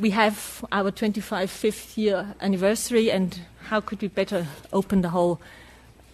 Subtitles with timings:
[0.00, 5.40] we have our 25th year anniversary, and how could we better open the whole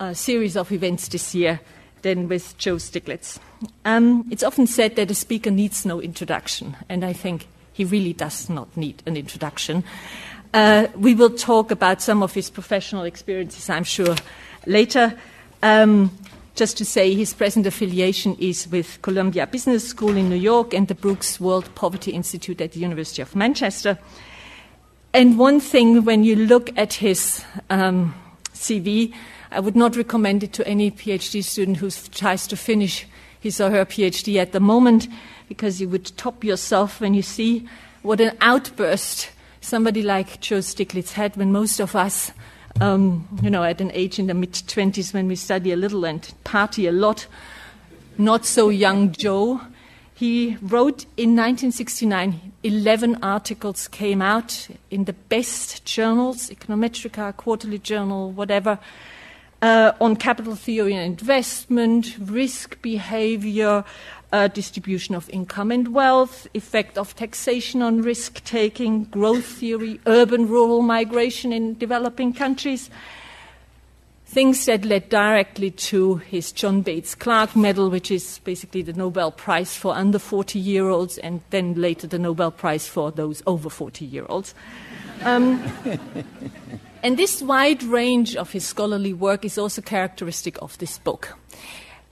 [0.00, 1.60] uh, series of events this year
[2.02, 3.38] than with Joe Stiglitz?
[3.84, 8.12] Um, it's often said that a speaker needs no introduction, and I think he really
[8.12, 9.84] does not need an introduction.
[10.52, 14.16] Uh, we will talk about some of his professional experiences, I'm sure,
[14.66, 15.18] later.
[15.62, 16.10] Um,
[16.54, 20.86] just to say, his present affiliation is with Columbia Business School in New York and
[20.88, 23.98] the Brooks World Poverty Institute at the University of Manchester.
[25.14, 28.14] And one thing, when you look at his um,
[28.52, 29.14] CV,
[29.50, 33.06] I would not recommend it to any PhD student who tries to finish
[33.40, 35.08] his or her PhD at the moment,
[35.48, 37.66] because you would top yourself when you see
[38.02, 42.32] what an outburst somebody like Joe Stiglitz had when most of us,
[42.80, 46.04] um, you know, at an age in the mid 20s when we study a little
[46.04, 47.26] and party a lot,
[48.18, 49.60] not so young Joe.
[50.14, 58.30] He wrote in 1969, 11 articles came out in the best journals, Econometrica, Quarterly Journal,
[58.30, 58.78] whatever,
[59.62, 63.84] uh, on capital theory and investment, risk behavior,
[64.32, 70.48] uh, distribution of income and wealth, effect of taxation on risk taking, growth theory, urban
[70.48, 72.90] rural migration in developing countries.
[74.24, 79.30] Things that led directly to his John Bates Clark Medal, which is basically the Nobel
[79.30, 83.68] Prize for under 40 year olds, and then later the Nobel Prize for those over
[83.68, 84.54] 40 year olds.
[85.24, 85.62] Um,
[87.02, 91.36] and this wide range of his scholarly work is also characteristic of this book.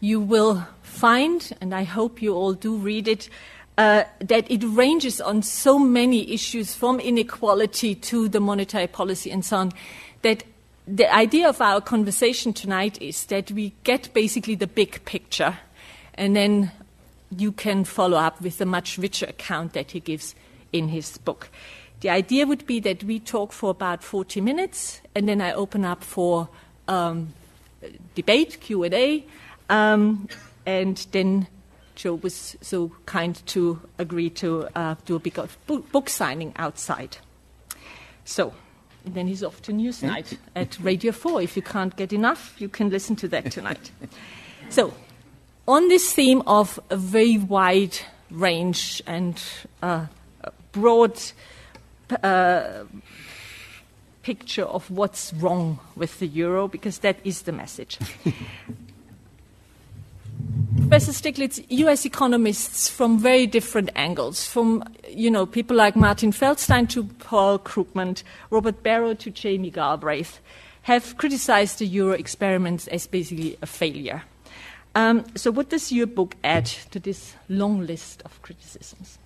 [0.01, 0.67] You will
[1.01, 3.31] find, and I hope you all do read it,
[3.79, 9.43] uh, that it ranges on so many issues from inequality to the monetary policy and
[9.43, 9.73] so on,
[10.21, 10.45] that
[10.87, 15.59] the idea of our conversation tonight is that we get basically the big picture,
[16.15, 16.71] and then
[17.35, 20.35] you can follow up with the much richer account that he gives
[20.71, 21.49] in his book.
[22.01, 25.87] The idea would be that we talk for about 40 minutes, and then I open
[25.87, 26.51] up for
[26.89, 27.33] um,
[28.15, 29.25] debate, Q&A,
[29.71, 30.29] um,
[30.71, 31.49] and then
[31.97, 35.37] Joe was so kind to agree to uh, do a big
[35.67, 37.17] book signing outside.
[38.25, 38.55] So,
[39.05, 41.43] then he's off to Newsnight at Radio 4.
[41.43, 43.91] If you can't get enough, you can listen to that tonight.
[44.69, 44.95] so,
[45.67, 47.99] on this theme of a very wide
[48.31, 49.43] range and
[49.83, 50.07] uh,
[50.71, 51.21] broad
[52.23, 52.85] uh,
[54.23, 57.99] picture of what's wrong with the euro, because that is the message.
[60.91, 62.05] Professor Stiglitz, U.S.
[62.05, 68.25] economists from very different angles, from you know people like Martin Feldstein to Paul Krugman,
[68.51, 70.41] Robert Barro to Jamie Galbraith,
[70.83, 74.25] have criticized the euro experiments as basically a failure.
[74.97, 79.17] Um, so, what does your book add to this long list of criticisms?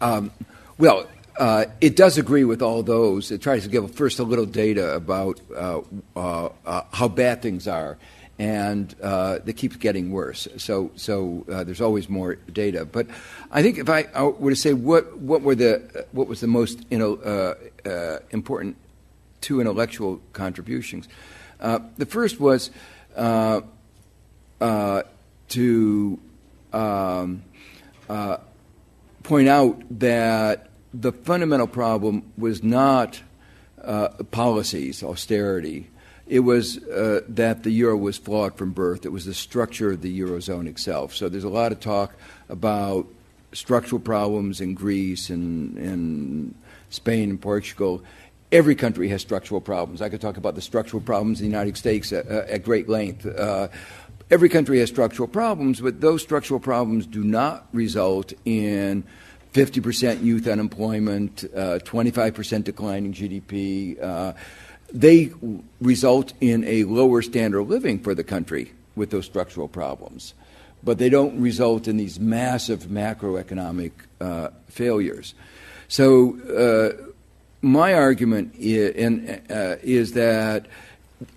[0.00, 0.30] Um,
[0.78, 1.08] well,
[1.40, 3.32] uh, it does agree with all those.
[3.32, 5.80] It tries to give first a little data about uh,
[6.14, 7.98] uh, uh how bad things are
[8.40, 10.48] and uh, they keep getting worse.
[10.56, 12.86] So, so uh, there's always more data.
[12.86, 13.06] But
[13.50, 16.46] I think if I, I, were to say what, what were the what was the
[16.46, 17.54] most you know, uh,
[17.86, 18.78] uh important
[19.42, 21.06] two intellectual contributions,
[21.60, 22.70] uh, the first was
[23.14, 23.60] uh,
[25.48, 26.20] to
[26.72, 27.42] um,
[29.22, 33.20] point out that the fundamental problem was not
[34.30, 35.89] policies, austerity
[36.30, 39.04] it was uh, that the euro was flawed from birth.
[39.04, 41.12] It was the structure of the eurozone itself.
[41.12, 42.14] So there's a lot of talk
[42.48, 43.08] about
[43.52, 46.54] structural problems in Greece and, and
[46.88, 48.04] Spain and Portugal.
[48.52, 50.00] Every country has structural problems.
[50.00, 53.26] I could talk about the structural problems in the United States at, at great length.
[53.26, 53.66] Uh,
[54.30, 59.02] every country has structural problems, but those structural problems do not result in
[59.52, 64.00] 50% youth unemployment, uh, 25% declining GDP.
[64.92, 65.32] They
[65.80, 70.34] result in a lower standard of living for the country with those structural problems.
[70.82, 75.34] But they don't result in these massive macroeconomic uh, failures.
[75.88, 77.10] So, uh,
[77.62, 80.66] my argument is, in, uh, is, that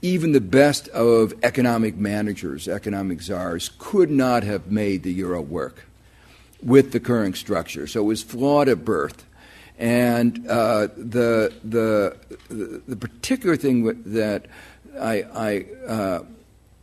[0.02, 5.86] even the best of economic managers, economic czars, could not have made the euro work
[6.62, 7.88] with the current structure.
[7.88, 9.26] So it was flawed at birth.
[9.78, 12.18] And uh, the, the,
[12.88, 14.46] the particular thing that
[15.00, 16.24] I, I uh,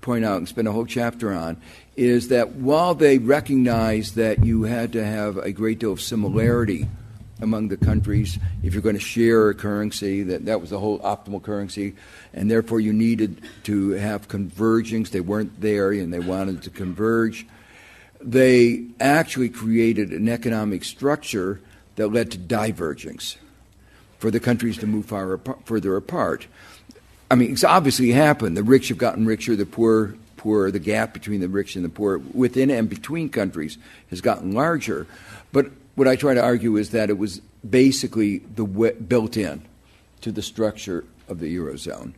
[0.01, 1.57] point out and spend a whole chapter on
[1.97, 6.89] is that while they recognized that you had to have a great deal of similarity
[7.41, 10.99] among the countries if you're going to share a currency, that that was the whole
[11.01, 11.95] optimal currency,
[12.33, 15.11] and therefore you needed to have convergence.
[15.11, 17.47] They weren't there, and they wanted to converge.
[18.21, 21.61] They actually created an economic structure
[22.01, 23.37] that led to divergence.
[24.19, 26.47] for the countries to move far apart, further apart.
[27.31, 28.57] I mean, it's obviously happened.
[28.57, 30.71] The rich have gotten richer, the poor poorer.
[30.71, 33.79] The gap between the rich and the poor within and between countries
[34.11, 35.07] has gotten larger.
[35.53, 39.63] But what I try to argue is that it was basically the built in
[40.21, 42.13] to the structure of the eurozone.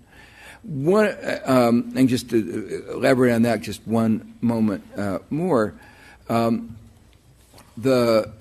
[0.63, 5.75] One, um, and just to elaborate on that just one moment uh, more,
[6.29, 6.77] um,
[7.77, 8.33] the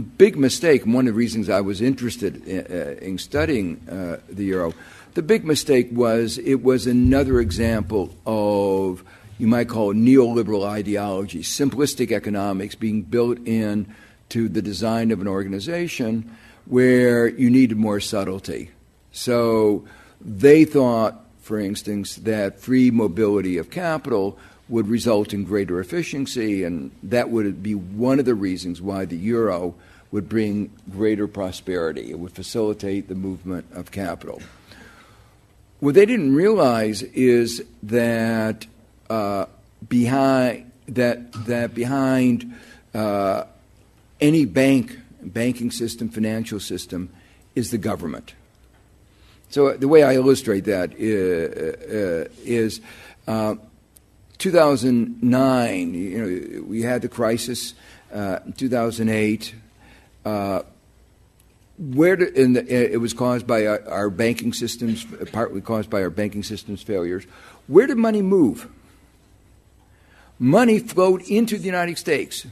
[0.00, 4.44] big mistake, one of the reasons I was interested in, uh, in studying uh, the
[4.44, 4.72] euro,
[5.14, 9.04] the big mistake was it was another example of,
[9.38, 13.94] you might call neoliberal ideology, simplistic economics being built in
[14.30, 16.34] to the design of an organization
[16.64, 18.70] where you needed more subtlety.
[19.10, 19.84] So
[20.20, 24.38] they thought, for instance, that free mobility of capital
[24.72, 29.18] would result in greater efficiency, and that would be one of the reasons why the
[29.18, 29.74] euro
[30.10, 32.10] would bring greater prosperity.
[32.10, 34.40] It would facilitate the movement of capital.
[35.80, 38.66] What they didn't realize is that
[39.10, 39.44] uh,
[39.86, 42.54] behind that that behind
[42.94, 43.44] uh,
[44.22, 47.10] any bank, banking system, financial system,
[47.54, 48.32] is the government.
[49.50, 52.80] So the way I illustrate that is, uh, is
[53.28, 53.56] uh,
[54.42, 55.94] 2009.
[55.94, 57.74] You know, we had the crisis.
[58.12, 59.54] Uh, 2008.
[60.24, 60.62] Uh,
[61.78, 66.42] where the, it was caused by our, our, banking systems, partly caused by our banking
[66.42, 67.24] systems failures.
[67.66, 68.68] Where did money move?
[70.38, 72.46] Money flowed into the United States.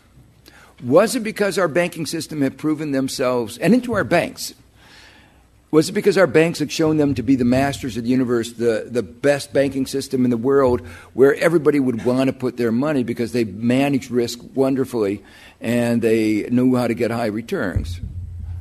[0.83, 4.55] Was it because our banking system had proven themselves, and into our banks,
[5.71, 8.53] was it because our banks had shown them to be the masters of the universe,
[8.53, 10.81] the, the best banking system in the world,
[11.15, 15.23] where everybody would want to put their money because they managed risk wonderfully
[15.61, 18.01] and they knew how to get high returns?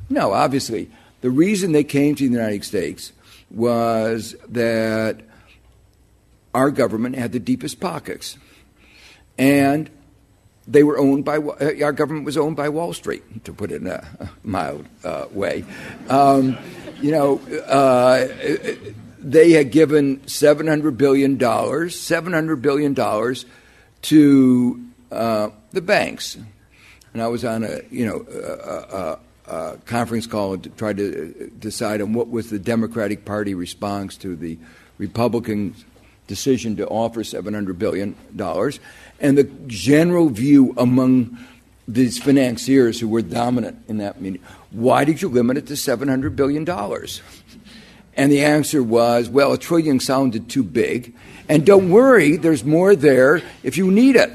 [0.09, 0.89] No, obviously.
[1.21, 3.11] The reason they came to the United States
[3.49, 5.21] was that
[6.53, 8.37] our government had the deepest pockets.
[9.37, 9.89] And
[10.67, 13.81] they were owned by, uh, our government was owned by Wall Street, to put it
[13.81, 15.65] in a mild uh, way.
[16.09, 16.57] Um,
[17.01, 18.27] you know, uh,
[19.19, 22.95] they had given $700 billion, $700 billion
[24.01, 26.37] to uh, the banks.
[27.13, 29.19] And I was on a, you know, a,
[29.51, 34.15] a, a conference call to try to decide on what was the Democratic Party response
[34.17, 34.57] to the
[34.97, 35.75] Republican
[36.27, 38.15] decision to offer $700 billion.
[39.19, 41.37] And the general view among
[41.93, 44.41] these financiers who were dominant in that meeting
[44.71, 46.67] why did you limit it to $700 billion?
[48.15, 51.15] And the answer was, well, a trillion sounded too big.
[51.47, 54.31] And don't worry, there's more there if you need it.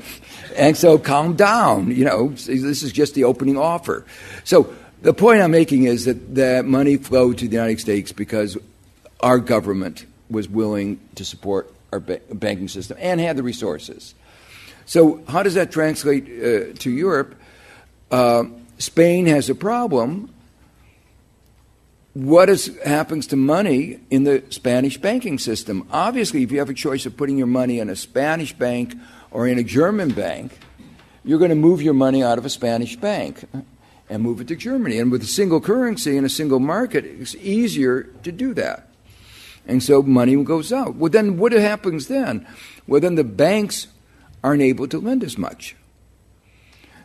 [0.57, 1.91] And so calm down.
[1.91, 4.05] You know, this is just the opening offer.
[4.45, 8.57] So the point I'm making is that that money flowed to the United States because
[9.21, 14.15] our government was willing to support our ba- banking system and had the resources.
[14.87, 17.35] So, how does that translate uh, to Europe?
[18.11, 18.45] Uh,
[18.79, 20.33] Spain has a problem.
[22.13, 25.87] What is, happens to money in the Spanish banking system?
[25.91, 28.95] Obviously, if you have a choice of putting your money in a Spanish bank
[29.31, 30.57] or in a German bank,
[31.25, 33.45] you're going to move your money out of a Spanish bank
[34.09, 34.99] and move it to Germany.
[34.99, 38.89] And with a single currency and a single market, it's easier to do that.
[39.67, 40.97] And so money goes out.
[40.97, 42.47] Well, then what happens then?
[42.87, 43.89] Well, then the banks
[44.43, 45.75] aren't able to lend as much.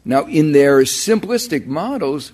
[0.10, 2.34] Now, in their simplistic models,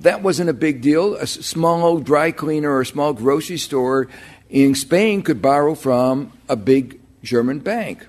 [0.00, 1.14] that wasn't a big deal.
[1.14, 4.08] A small dry cleaner or a small grocery store
[4.50, 8.04] in Spain could borrow from a big German bank.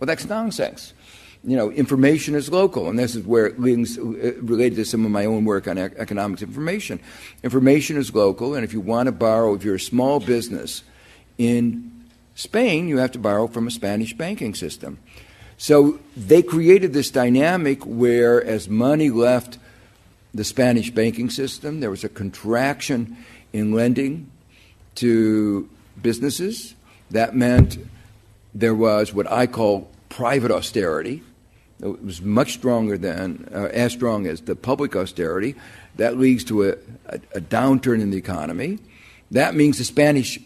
[0.00, 0.94] Well, that's nonsense.
[1.44, 4.02] You know, information is local, and this is where it links uh,
[4.42, 6.98] related to some of my own work on economics information.
[7.44, 10.82] Information is local, and if you want to borrow, if you're a small business
[11.38, 14.98] in Spain, you have to borrow from a Spanish banking system.
[15.58, 19.58] So they created this dynamic where, as money left
[20.32, 23.16] the Spanish banking system, there was a contraction
[23.52, 24.30] in lending
[24.96, 25.68] to
[26.00, 26.74] businesses.
[27.10, 27.78] That meant
[28.54, 31.22] there was what I call private austerity.
[31.82, 35.56] It was much stronger than, uh, as strong as the public austerity.
[35.96, 36.72] That leads to a,
[37.06, 38.78] a, a downturn in the economy.
[39.32, 40.38] That means the Spanish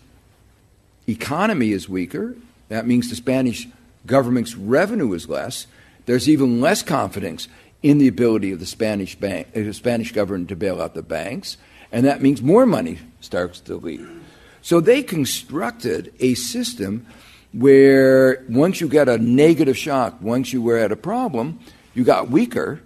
[1.07, 2.35] economy is weaker.
[2.69, 3.69] That means the Spanish
[4.07, 5.67] government's revenue is less,
[6.07, 7.49] there's even less confidence
[7.83, 11.03] in the ability of the Spanish, bank, uh, the Spanish government to bail out the
[11.03, 11.57] banks,
[11.91, 14.09] and that means more money starts to leave.
[14.63, 17.07] So they constructed a system
[17.53, 21.59] where once you get a negative shock, once you were at a problem,
[21.95, 22.81] you got weaker,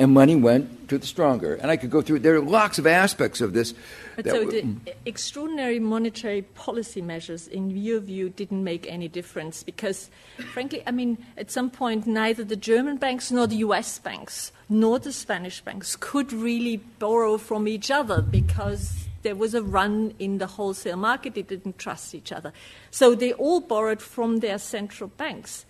[0.00, 1.56] and money went to the stronger.
[1.56, 2.20] And I could go through.
[2.20, 3.74] There are lots of aspects of this.
[4.16, 10.08] But so the extraordinary monetary policy measures, in your view, didn't make any difference because,
[10.54, 13.98] frankly, I mean, at some point, neither the German banks nor the U.S.
[13.98, 19.62] banks nor the Spanish banks could really borrow from each other because there was a
[19.62, 21.34] run in the wholesale market.
[21.34, 22.54] They didn't trust each other.
[22.90, 25.66] So they all borrowed from their central banks.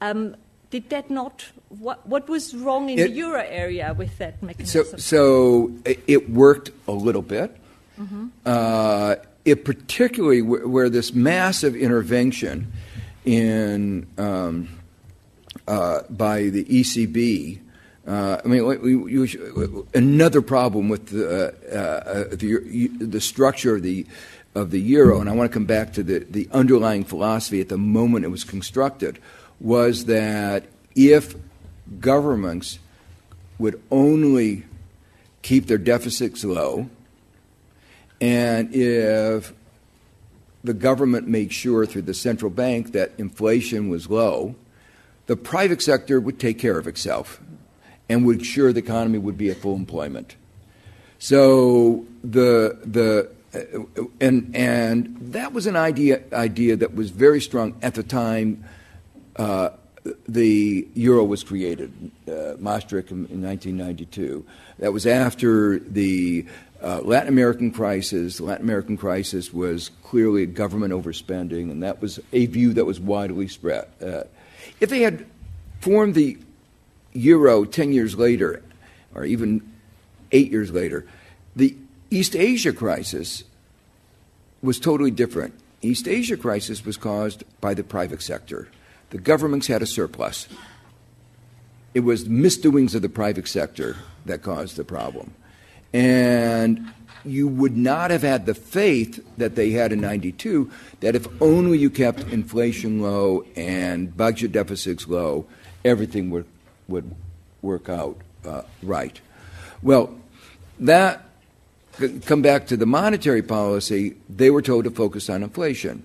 [0.00, 0.36] Um,
[0.74, 1.44] did that not?
[1.68, 4.84] What, what was wrong in it, the euro area with that mechanism?
[4.84, 7.56] So, so it worked a little bit.
[7.96, 8.26] Mm-hmm.
[8.44, 9.14] Uh,
[9.44, 12.72] it particularly w- where this massive intervention
[13.24, 14.68] in um,
[15.68, 17.60] uh, by the ECB
[18.06, 23.76] uh, I mean, we, we, we, another problem with the, uh, uh, the, the structure
[23.76, 24.06] of the
[24.54, 27.68] of the euro, and I want to come back to the, the underlying philosophy at
[27.68, 29.18] the moment it was constructed,
[29.60, 31.34] was that if
[32.00, 32.78] governments
[33.58, 34.64] would only
[35.42, 36.88] keep their deficits low,
[38.20, 39.52] and if
[40.62, 44.54] the government made sure through the central bank that inflation was low,
[45.26, 47.40] the private sector would take care of itself
[48.08, 50.36] and would ensure the economy would be at full employment.
[51.18, 53.30] So the the
[54.20, 58.64] and and that was an idea idea that was very strong at the time
[59.36, 59.70] uh,
[60.28, 64.44] the euro was created, uh, Maastricht in, in, 1992.
[64.78, 66.46] That was after the
[66.82, 68.36] uh, Latin American crisis.
[68.36, 73.00] The Latin American crisis was clearly government overspending, and that was a view that was
[73.00, 73.86] widely spread.
[74.02, 74.24] Uh,
[74.80, 75.24] if they had
[75.80, 76.38] formed the
[77.14, 78.62] euro 10 years later,
[79.14, 79.72] or even
[80.32, 81.06] eight years later,
[81.56, 81.76] the
[82.10, 83.44] East Asia crisis
[84.62, 85.54] was totally different.
[85.80, 88.68] East Asia crisis was caused by the private sector.
[89.14, 90.48] The governments had a surplus.
[91.94, 95.32] It was misdoings of the private sector that caused the problem.
[95.92, 96.92] And
[97.24, 100.68] you would not have had the faith that they had in 92
[100.98, 105.46] that if only you kept inflation low and budget deficits low,
[105.84, 106.46] everything would
[106.88, 107.14] would
[107.62, 109.20] work out uh, right.
[109.80, 110.12] Well,
[110.80, 111.24] that
[112.26, 116.04] come back to the monetary policy, they were told to focus on inflation.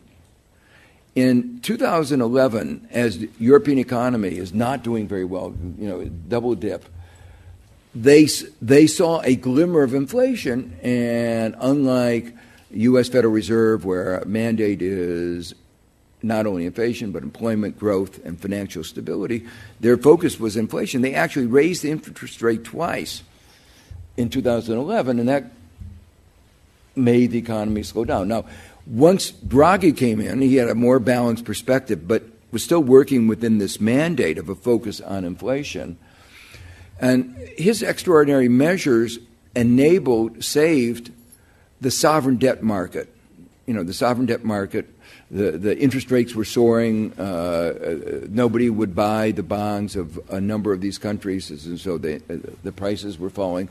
[1.20, 6.86] In 2011, as the European economy is not doing very well, you know, double dip,
[7.94, 8.30] they,
[8.62, 12.34] they saw a glimmer of inflation, and unlike
[12.72, 13.10] U.S.
[13.10, 15.54] Federal Reserve, where mandate is
[16.24, 19.46] not only inflation, but employment growth and financial stability.
[19.82, 21.02] Their focus was inflation.
[21.02, 23.24] They actually raised the interest rate twice
[24.16, 25.52] in 2011, and that
[26.96, 28.30] made the economy slow down.
[28.30, 28.46] Now,
[28.90, 33.60] once Draghi came in, he had a more balanced perspective, but was still working within
[33.60, 35.98] this mandate of a focus on inflation.
[37.00, 39.20] And his extraordinary measures
[39.56, 41.12] enabled, saved
[41.80, 43.14] the sovereign debt market.
[43.66, 44.90] You know, the sovereign debt market
[45.32, 47.14] the, the interest rates were soaring.
[47.18, 51.98] Uh, uh, nobody would buy the bonds of a number of these countries, and so
[51.98, 53.70] they, uh, the prices were falling.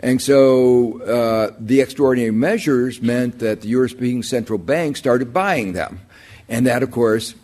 [0.00, 6.00] And so uh, the extraordinary measures meant that the European Central Bank started buying them.
[6.48, 7.34] And that, of course,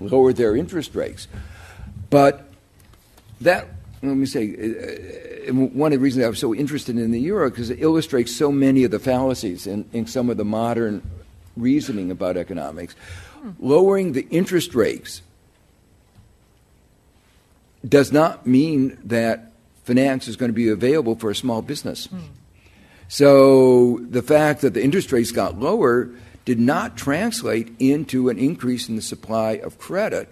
[0.00, 1.28] lowered their interest rates.
[2.10, 2.48] But
[3.40, 3.68] that,
[4.02, 7.50] let me say, uh, one of the reasons I was so interested in the euro
[7.50, 11.02] because it illustrates so many of the fallacies in, in some of the modern
[11.56, 12.94] reasoning about economics.
[13.58, 15.22] Lowering the interest rates
[17.86, 19.52] does not mean that
[19.84, 22.08] finance is going to be available for a small business.
[22.08, 22.20] Mm.
[23.08, 26.10] So the fact that the interest rates got lower
[26.44, 30.28] did not translate into an increase in the supply of credit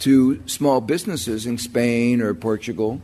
[0.00, 3.00] to small businesses in Spain or Portugal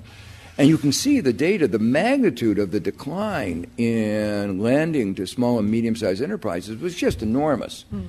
[0.58, 5.60] and you can see the data, the magnitude of the decline in lending to small
[5.60, 7.84] and medium sized enterprises was just enormous.
[7.94, 8.06] Mm.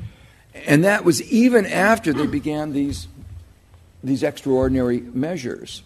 [0.66, 3.08] And that was even after they began these,
[4.04, 5.84] these extraordinary measures.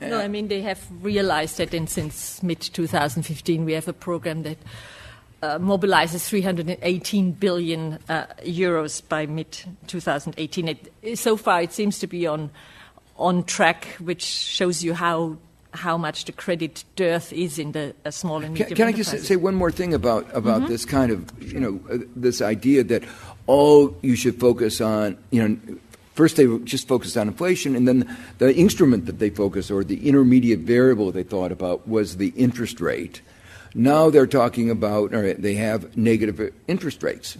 [0.00, 4.42] No, I mean, they have realized that in, since mid 2015 we have a program
[4.42, 4.58] that
[5.42, 10.78] uh, mobilizes 318 billion uh, euros by mid 2018.
[11.14, 12.50] so far, it seems to be on
[13.18, 15.38] on track, which shows you how
[15.72, 18.68] how much the credit dearth is in the uh, small and medium.
[18.68, 20.72] Can, can I just say one more thing about about mm-hmm.
[20.72, 23.04] this kind of you know uh, this idea that
[23.46, 25.78] all you should focus on you know
[26.16, 30.08] first they just focused on inflation and then the instrument that they focused or the
[30.08, 33.20] intermediate variable they thought about was the interest rate.
[33.74, 37.36] Now they're talking about or they have negative interest rates.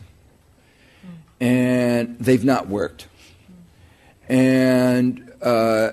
[1.40, 3.08] And they've not worked.
[4.28, 5.92] And uh,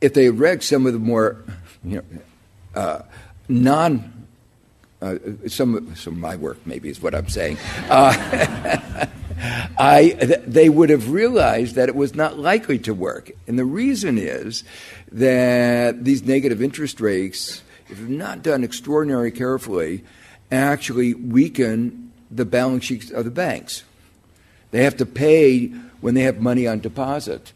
[0.00, 1.44] if they read some of the more
[1.84, 3.02] you know, uh,
[3.48, 4.26] non
[5.02, 5.16] uh,
[5.46, 7.58] some some of my work maybe is what I'm saying.
[7.90, 9.06] Uh,
[9.38, 13.64] I th- they would have realized that it was not likely to work, and the
[13.64, 14.64] reason is
[15.12, 20.04] that these negative interest rates, if not done extraordinarily carefully,
[20.50, 23.84] actually weaken the balance sheets of the banks.
[24.70, 25.66] They have to pay
[26.00, 27.52] when they have money on deposit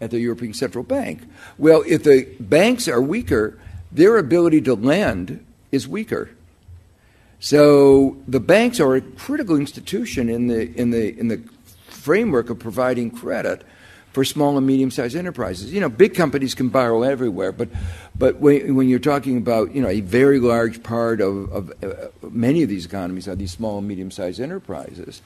[0.00, 1.22] at the European Central Bank.
[1.58, 3.58] Well, if the banks are weaker,
[3.90, 6.30] their ability to lend is weaker.
[7.42, 11.42] So the banks are a critical institution in the, in the, in the
[11.88, 13.64] framework of providing credit
[14.12, 15.72] for small and medium sized enterprises.
[15.72, 17.68] You know, big companies can borrow everywhere, but,
[18.16, 22.10] but when, when you're talking about, you know, a very large part of, of uh,
[22.30, 25.20] many of these economies are these small and medium sized enterprises.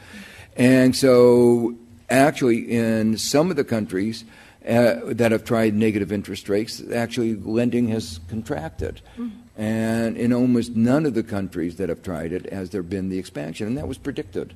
[0.57, 1.75] And so,
[2.09, 4.25] actually, in some of the countries,
[4.67, 9.03] uh, that have tried negative interest rates, actually lending has contracted.
[9.19, 9.43] Mm-hmm.
[9.57, 13.19] And in almost none of the countries that have tried it has there been the
[13.19, 14.53] expansion, and that was predicted.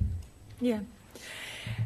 [0.59, 0.79] Yeah.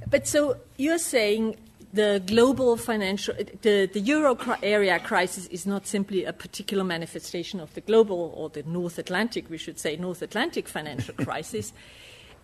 [0.09, 1.55] But so you're saying
[1.93, 7.73] the global financial, the, the euro area crisis is not simply a particular manifestation of
[7.73, 11.71] the global or the North Atlantic, we should say, North Atlantic financial crisis.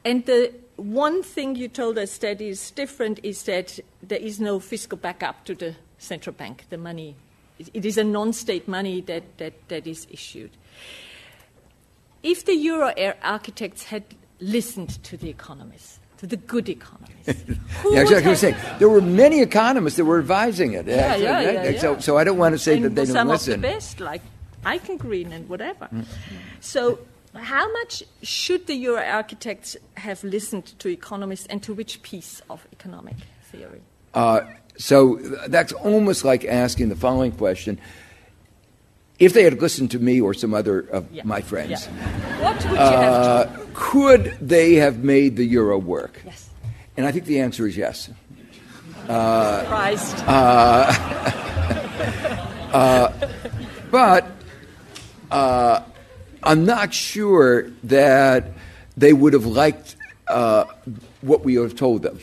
[0.05, 4.59] And the one thing you told us that is different is that there is no
[4.59, 6.65] fiscal backup to the central bank.
[6.69, 7.15] The money,
[7.73, 10.51] it is a non state money that, that, that is issued.
[12.23, 14.03] If the euro architects had
[14.39, 17.27] listened to the economists, to the good economists.
[17.89, 18.29] yeah, exactly.
[18.29, 18.37] Have...
[18.37, 20.85] Saying, there were many economists that were advising it.
[20.85, 23.27] Yeah, yeah, yeah, yeah, So, so I don't want to say and that they don't
[23.27, 23.53] listen.
[23.53, 24.21] Some of the best, like
[24.63, 25.85] Eichengreen and whatever.
[25.85, 26.01] Mm-hmm.
[26.59, 26.99] So,
[27.33, 32.67] how much should the euro architects have listened to economists and to which piece of
[32.71, 33.15] economic
[33.51, 33.81] theory?
[34.13, 34.41] Uh,
[34.77, 35.15] so
[35.47, 37.79] that's almost like asking the following question
[39.21, 41.21] if they had listened to me or some other of yeah.
[41.23, 42.41] my friends, yeah.
[42.41, 46.21] what would you uh, have could they have made the euro work?
[46.25, 46.49] Yes.
[46.97, 48.09] And I think the answer is yes.
[49.07, 50.17] Uh, Surprised.
[50.25, 50.93] Uh,
[52.73, 53.27] uh
[53.91, 54.25] but
[55.29, 55.83] uh,
[56.41, 58.45] I'm not sure that
[58.97, 59.95] they would have liked
[60.27, 60.65] uh,
[61.21, 62.19] what we would have told them.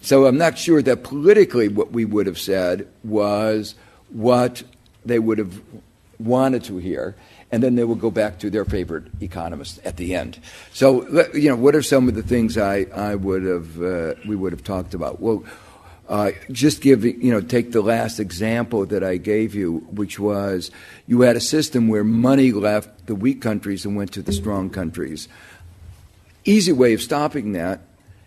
[0.00, 3.74] So I'm not sure that politically what we would have said was
[4.10, 4.62] what
[5.04, 5.60] they would have
[6.18, 7.14] wanted to hear,
[7.50, 10.38] and then they will go back to their favorite economist at the end.
[10.72, 14.36] So, you know, what are some of the things I, I would have uh, we
[14.36, 15.20] would have talked about?
[15.20, 15.44] Well,
[16.08, 20.70] uh, just give you know take the last example that I gave you, which was
[21.06, 24.68] you had a system where money left the weak countries and went to the strong
[24.68, 25.28] countries.
[26.44, 27.80] Easy way of stopping that,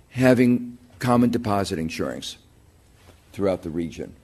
[0.09, 2.37] having common deposit insurance
[3.31, 4.15] throughout the region.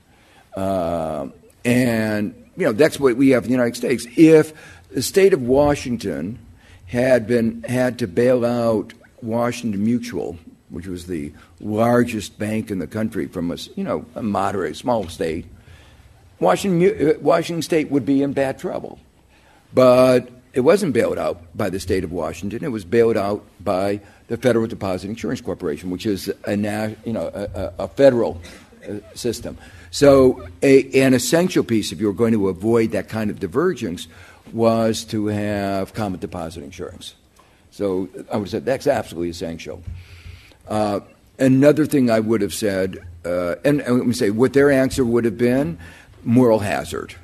[0.56, 1.28] Uh,
[1.64, 4.06] and you know, that's what we have in the United States.
[4.16, 4.52] If
[4.90, 6.38] the state of Washington
[6.86, 12.86] had been had to bail out Washington Mutual, which was the largest bank in the
[12.86, 15.46] country from a you know a moderate small state,
[16.38, 18.98] Washington uh, Washington State would be in bad trouble.
[19.72, 22.62] But it wasn't bailed out by the state of Washington.
[22.62, 26.56] It was bailed out by the Federal Deposit Insurance Corporation, which is a
[27.04, 28.40] you know a, a federal
[28.88, 29.58] uh, system.
[29.94, 34.08] So, a, an essential piece, if you were going to avoid that kind of divergence,
[34.52, 37.14] was to have common deposit insurance.
[37.70, 39.84] So, I would say that's absolutely essential.
[40.66, 40.98] Uh,
[41.38, 45.04] another thing I would have said, uh, and, and let me say, what their answer
[45.04, 45.78] would have been
[46.24, 47.14] moral hazard.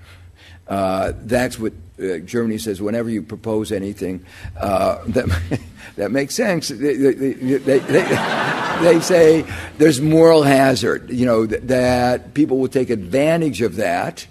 [0.70, 4.24] Uh, that's what uh, Germany says whenever you propose anything
[4.56, 5.60] uh, that
[5.96, 6.68] that makes sense.
[6.68, 9.44] They, they, they, they, say
[9.78, 11.10] there's moral hazard.
[11.10, 14.26] You know that, that people will take advantage of that,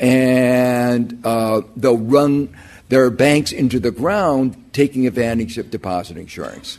[0.00, 2.56] and uh, they'll run
[2.88, 6.78] their banks into the ground, taking advantage of deposit insurance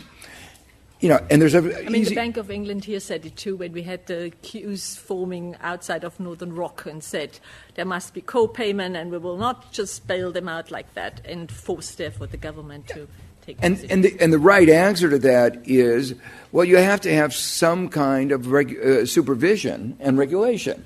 [1.00, 1.86] you know, and there's a.
[1.86, 4.96] I mean, the Bank of England here said it too when we had the queues
[4.96, 7.40] forming outside of Northern Rock and said
[7.76, 11.52] there must be co-payment and we will not just bail them out like that and
[11.52, 13.08] force therefore the government to
[13.46, 13.58] take.
[13.62, 16.16] And and the and the right answer to that is
[16.52, 20.86] well, you have to have some kind of uh, supervision and regulation.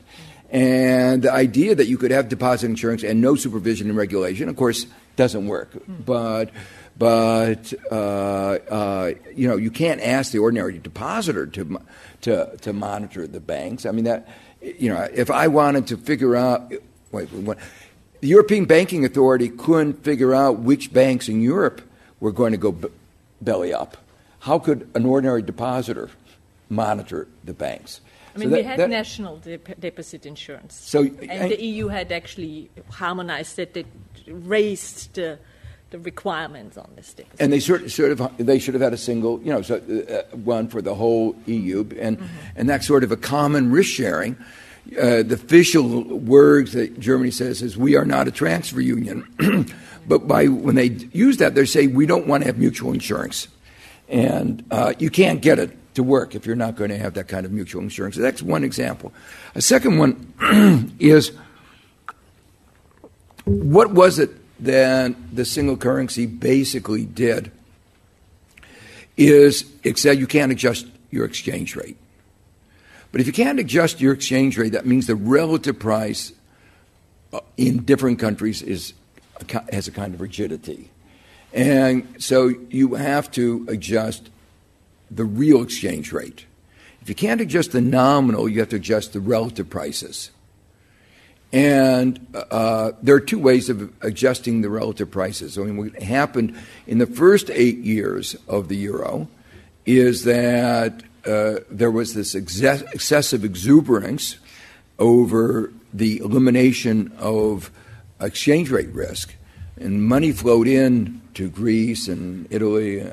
[0.50, 4.58] And the idea that you could have deposit insurance and no supervision and regulation, of
[4.58, 5.72] course, doesn't work.
[5.74, 6.06] Mm.
[6.06, 6.50] But
[6.98, 11.80] but uh, uh, you know you can't ask the ordinary depositor to
[12.22, 13.86] to to monitor the banks.
[13.86, 14.28] I mean that
[14.62, 16.72] you know if I wanted to figure out
[17.12, 17.58] wait, wait,
[18.22, 21.82] the European Banking Authority couldn't figure out which banks in Europe
[22.20, 22.88] were going to go b-
[23.42, 23.98] belly up.
[24.40, 26.10] How could an ordinary depositor
[26.70, 28.02] monitor the banks?
[28.36, 30.76] I mean, So we had that- national dep- deposit insurance.
[30.76, 33.88] So, and the EU had actually harmonized it, it
[34.28, 35.38] raised the,
[35.92, 37.26] the requirements on this thing.
[37.40, 40.36] and they sort, sort of they should have had a single, you know, so, uh,
[40.38, 42.18] one for the whole EU, and
[42.56, 44.36] and that's sort of a common risk sharing.
[44.98, 49.28] Uh, the official words that Germany says is we are not a transfer union,
[50.08, 53.48] but by when they use that, they say we don't want to have mutual insurance,
[54.10, 57.28] and uh, you can't get it to work if you're not going to have that
[57.28, 58.16] kind of mutual insurance.
[58.16, 59.14] So that's one example.
[59.56, 61.34] A second one is
[63.44, 67.52] what was it that the single currency basically did
[69.18, 71.98] is it said you can't adjust your exchange rate.
[73.12, 76.32] But if you can't adjust your exchange rate, that means the relative price
[77.34, 78.94] uh, in different countries is
[79.72, 80.90] has a kind of rigidity.
[81.52, 84.30] And so you have to adjust
[85.10, 86.46] the real exchange rate.
[87.02, 90.30] If you can't adjust the nominal, you have to adjust the relative prices.
[91.54, 95.58] And uh, there are two ways of adjusting the relative prices.
[95.58, 96.56] I mean, what happened
[96.88, 99.28] in the first eight years of the euro
[99.86, 104.38] is that uh, there was this exce- excessive exuberance
[104.98, 107.70] over the elimination of
[108.22, 109.36] exchange rate risk,
[109.78, 113.06] and money flowed in to Greece and Italy uh,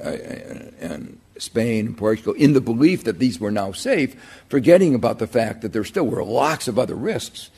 [0.80, 4.14] and Spain and Portugal in the belief that these were now safe,
[4.48, 7.50] forgetting about the fact that there still were lots of other risks.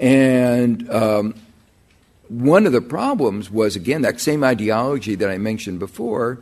[0.00, 1.34] And um,
[2.28, 6.38] one of the problems was, again, that same ideology that I mentioned before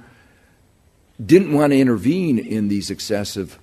[1.24, 3.58] didn't want to intervene in these excessively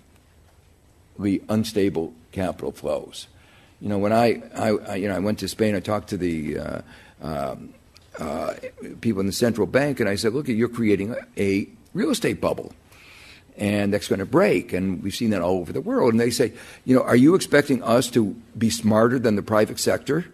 [1.48, 3.28] unstable capital flows.
[3.80, 6.60] You know, when I, I, you know, I went to Spain, I talked to the
[6.60, 6.82] uh,
[7.22, 7.74] um,
[8.20, 8.54] uh,
[9.00, 12.74] people in the central bank, and I said, "Look, you're creating a real estate bubble."
[13.58, 14.74] And that's going to break.
[14.74, 16.14] And we've seen that all over the world.
[16.14, 19.80] And they say, you know, are you expecting us to be smarter than the private
[19.80, 20.26] sector?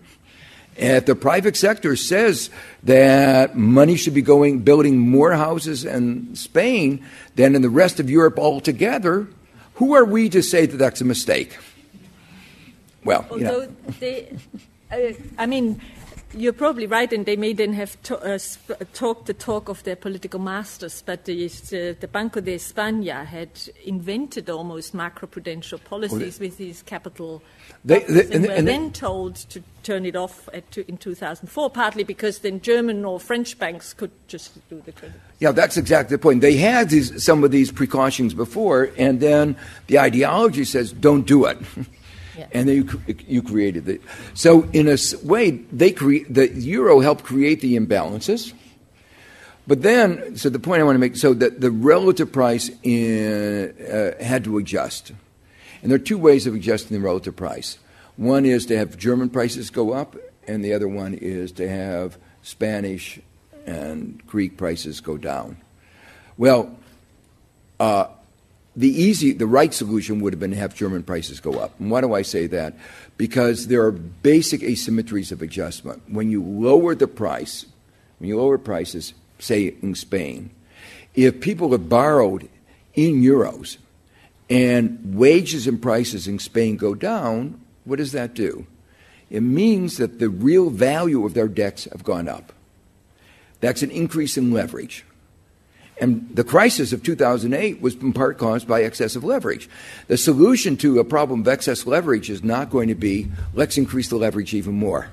[0.78, 2.50] And if the private sector says
[2.84, 7.06] that money should be going building more houses in Spain
[7.36, 9.28] than in the rest of Europe altogether,
[9.76, 11.58] who are we to say that that's a mistake?
[13.04, 13.68] Well, you know.
[14.00, 14.36] They,
[15.38, 15.82] I mean,
[16.34, 19.84] you're probably right, and they may then have to, uh, sp- talked the talk of
[19.84, 23.50] their political masters, but the, uh, the Banco de España had
[23.86, 27.42] invented almost macroprudential policies with these capital
[27.84, 30.86] They- they- and, and- were and they- then told to turn it off at, two-
[30.88, 35.20] in 2004, partly because then German or French banks could just do the credit.
[35.40, 36.42] Yeah, that's exactly the point.
[36.42, 39.56] They had these, some of these precautions before, and then
[39.88, 41.58] the ideology says, don't do it.
[42.38, 42.48] Yeah.
[42.52, 44.02] And then you, you created it.
[44.34, 48.54] So, in a way, they cre- the euro helped create the imbalances.
[49.68, 53.76] But then, so the point I want to make, so that the relative price in,
[53.80, 55.12] uh, had to adjust.
[55.82, 57.78] And there are two ways of adjusting the relative price.
[58.18, 60.16] One is to have German prices go up,
[60.48, 63.20] and the other one is to have Spanish
[63.66, 65.58] and Greek prices go down.
[66.38, 66.76] Well,
[67.80, 68.08] uh,
[68.76, 71.78] the easy, the right solution would have been to have German prices go up.
[71.80, 72.74] And why do I say that?
[73.18, 76.02] Because there are basic asymmetries of adjustment.
[76.08, 77.66] When you lower the price,
[78.20, 80.52] when you lower prices, say in Spain,
[81.14, 82.48] if people have borrowed
[82.94, 83.78] in euros
[84.50, 88.66] and wages and prices in Spain go down, what does that do?
[89.30, 92.54] It means that the real value of their debts have gone up.
[93.60, 95.06] That's an increase in leverage.
[96.02, 99.70] And the crisis of 2008 was in part caused by excessive leverage.
[100.08, 104.10] The solution to a problem of excess leverage is not going to be let's increase
[104.10, 105.10] the leverage even more.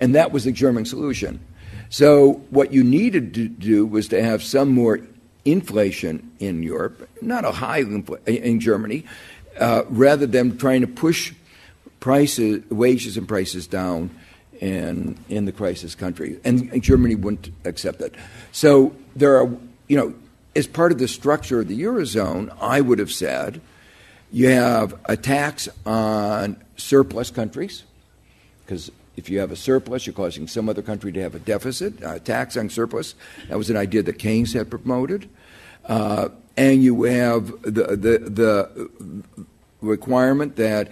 [0.00, 1.40] And that was the German solution.
[1.88, 5.00] So, what you needed to do was to have some more
[5.44, 9.04] inflation in Europe, not a high infl- in Germany,
[9.58, 11.32] uh, rather than trying to push
[12.00, 14.10] prices, wages and prices down
[14.60, 16.38] in, in the crisis country.
[16.44, 18.14] And, and Germany wouldn't accept that.
[18.52, 19.50] So there are,
[19.88, 20.14] you know,
[20.54, 23.60] as part of the structure of the Eurozone, I would have said
[24.32, 27.84] you have a tax on surplus countries,
[28.64, 31.94] because if you have a surplus, you're causing some other country to have a deficit.
[32.02, 33.14] A tax on surplus,
[33.48, 35.28] that was an idea that Keynes had promoted.
[35.86, 39.24] Uh, and you have the, the, the
[39.80, 40.90] requirement that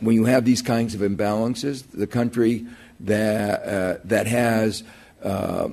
[0.00, 2.66] when you have these kinds of imbalances, the country
[3.00, 4.82] that, uh, that has
[5.22, 5.68] uh,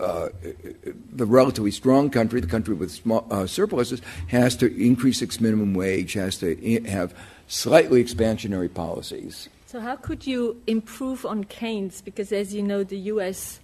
[0.00, 0.28] uh,
[1.12, 5.74] the relatively strong country, the country with small, uh, surpluses, has to increase its minimum
[5.74, 7.14] wage, has to i- have
[7.46, 9.48] slightly expansionary policies.
[9.66, 12.00] So, how could you improve on Keynes?
[12.02, 13.59] Because, as you know, the US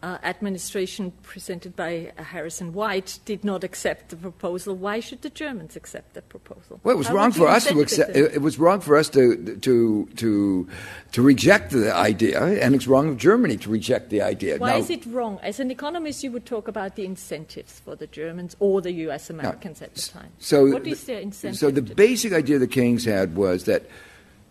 [0.00, 4.76] uh, administration presented by uh, Harrison White did not accept the proposal.
[4.76, 6.78] Why should the Germans accept that proposal?
[6.84, 8.14] Well, it was How wrong for us to accept.
[8.14, 10.68] It, it was wrong for us to to to
[11.12, 14.58] to reject the idea, and it's wrong of Germany to reject the idea.
[14.58, 15.40] Why Now- is it wrong?
[15.42, 19.30] As an economist, you would talk about the incentives for the Germans or the U.S.
[19.30, 20.30] Americans at the time.
[20.38, 21.58] So, what is their incentive?
[21.58, 23.82] So the basic idea the Keynes had was that,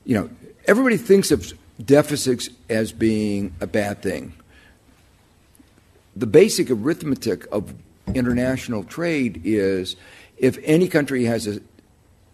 [0.03, 0.29] you know,
[0.65, 4.33] everybody thinks of deficits as being a bad thing.
[6.17, 7.75] The basic arithmetic of
[8.15, 9.95] international trade is
[10.37, 11.59] if any country has a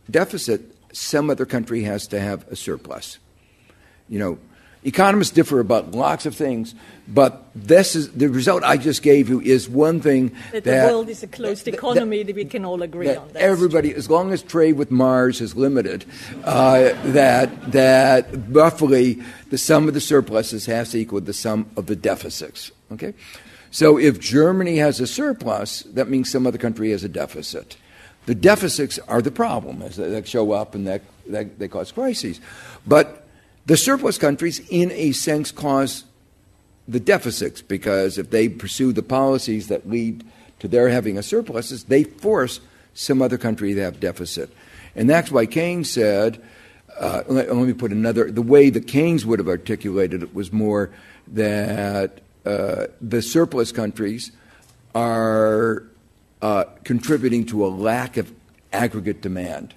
[0.09, 0.61] deficit,
[0.93, 3.17] some other country has to have a surplus.
[4.07, 4.37] You know,
[4.85, 6.75] economists differ about lots of things,
[7.09, 10.93] but this is the result I just gave you is one thing that, that the
[10.93, 13.27] world is a closed that- economy that we can all agree on.
[13.33, 16.05] That's everybody, as long as trade with Mars is limited,
[16.45, 21.87] uh, that that roughly the sum of the surpluses has to equal the sum of
[21.87, 22.71] the deficits.
[22.91, 23.13] Okay,
[23.73, 27.75] so if Germany has a surplus, that means some other country has a deficit.
[28.27, 32.39] The deficits are the problem as they, show up and that, that they cause crises,
[32.85, 33.25] but
[33.65, 36.03] the surplus countries, in a sense, cause
[36.87, 40.23] the deficits because if they pursue the policies that lead
[40.59, 42.59] to their having a surplus, they force
[42.93, 44.51] some other country to have deficit.
[44.95, 46.39] And that's why Keynes said,
[46.99, 50.53] uh, let, let me put another, the way the Keynes would have articulated it was
[50.53, 50.91] more
[51.29, 54.31] that uh, the surplus countries
[54.93, 55.83] are
[56.41, 58.31] uh, contributing to a lack of
[58.71, 59.73] aggregate demand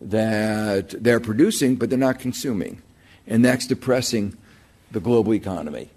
[0.00, 2.82] that they're producing, but they're not consuming.
[3.26, 4.36] And that's depressing
[4.90, 5.90] the global economy.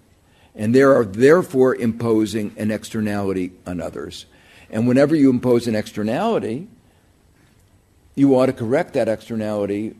[0.54, 4.26] And they are therefore imposing an externality on others.
[4.70, 6.68] And whenever you impose an externality,
[8.14, 9.94] you ought to correct that externality,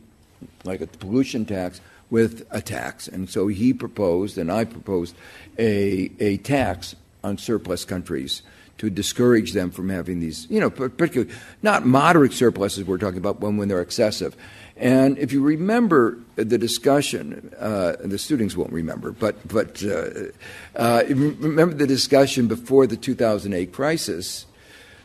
[0.63, 1.81] like a pollution tax,
[2.13, 3.07] with a tax.
[3.07, 5.15] And so he proposed, and I proposed,
[5.57, 8.43] a, a tax on surplus countries
[8.77, 13.39] to discourage them from having these, you know, particularly not moderate surpluses we're talking about
[13.39, 14.37] when, when they're excessive.
[14.77, 20.29] And if you remember the discussion, uh, the students won't remember, but, but uh,
[20.75, 24.45] uh, remember the discussion before the 2008 crisis,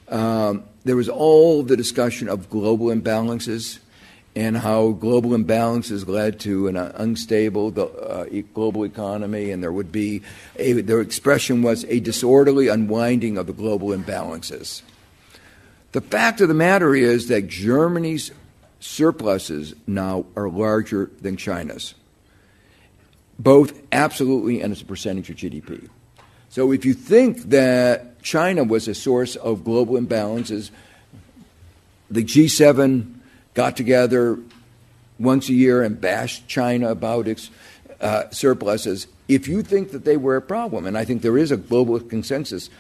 [0.09, 3.79] um, there was all the discussion of global imbalances
[4.37, 10.23] and how global imbalances led to an unstable uh, global economy, and there would be
[10.57, 14.83] a, their expression was a disorderly unwinding of the global imbalances.
[15.93, 18.31] The fact of the matter is that Germany's
[18.81, 21.95] surpluses now are larger than China's,
[23.39, 25.89] both absolutely and as a percentage of GDP.
[26.51, 30.71] So if you think that China was a source of global imbalances,
[32.11, 33.18] the G7
[33.59, 34.39] got together
[35.19, 37.51] once a year and bashed China about its
[38.01, 39.09] uh, surpluses.
[39.27, 41.99] If you think that they were a problem, and I think there is a global
[41.99, 42.71] consensus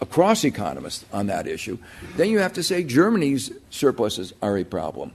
[0.00, 1.76] across economists on that issue,
[2.16, 5.12] then you have to say Germany's surpluses are a problem.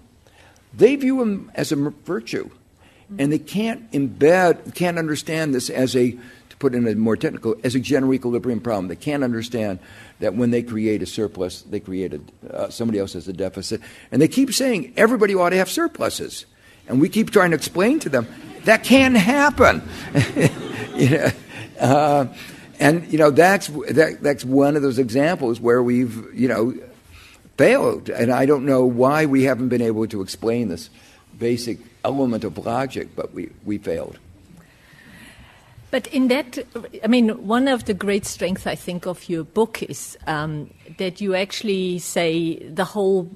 [0.72, 2.52] They view them as a virtue,
[3.18, 7.56] and they can't embed, can't understand this as a, to put in a more technical,
[7.64, 8.88] as a general equilibrium problem.
[8.88, 9.80] They can't understand
[10.20, 12.22] that when they create a surplus, they create a,
[12.54, 13.82] uh, somebody else has a deficit.
[14.12, 16.46] And they keep saying everybody ought to have surpluses.
[16.88, 18.28] And we keep trying to explain to them
[18.66, 19.88] that can happen.
[20.96, 21.32] you know,
[21.80, 22.26] uh,
[22.80, 26.74] and you know that's that, that's one of those examples where we've you know
[27.58, 30.90] failed, and I don't know why we haven't been able to explain this
[31.38, 34.18] basic element of logic, but we, we failed.
[35.90, 36.60] But in that,
[37.04, 41.22] I mean, one of the great strengths I think of your book is um, that
[41.22, 43.30] you actually say the whole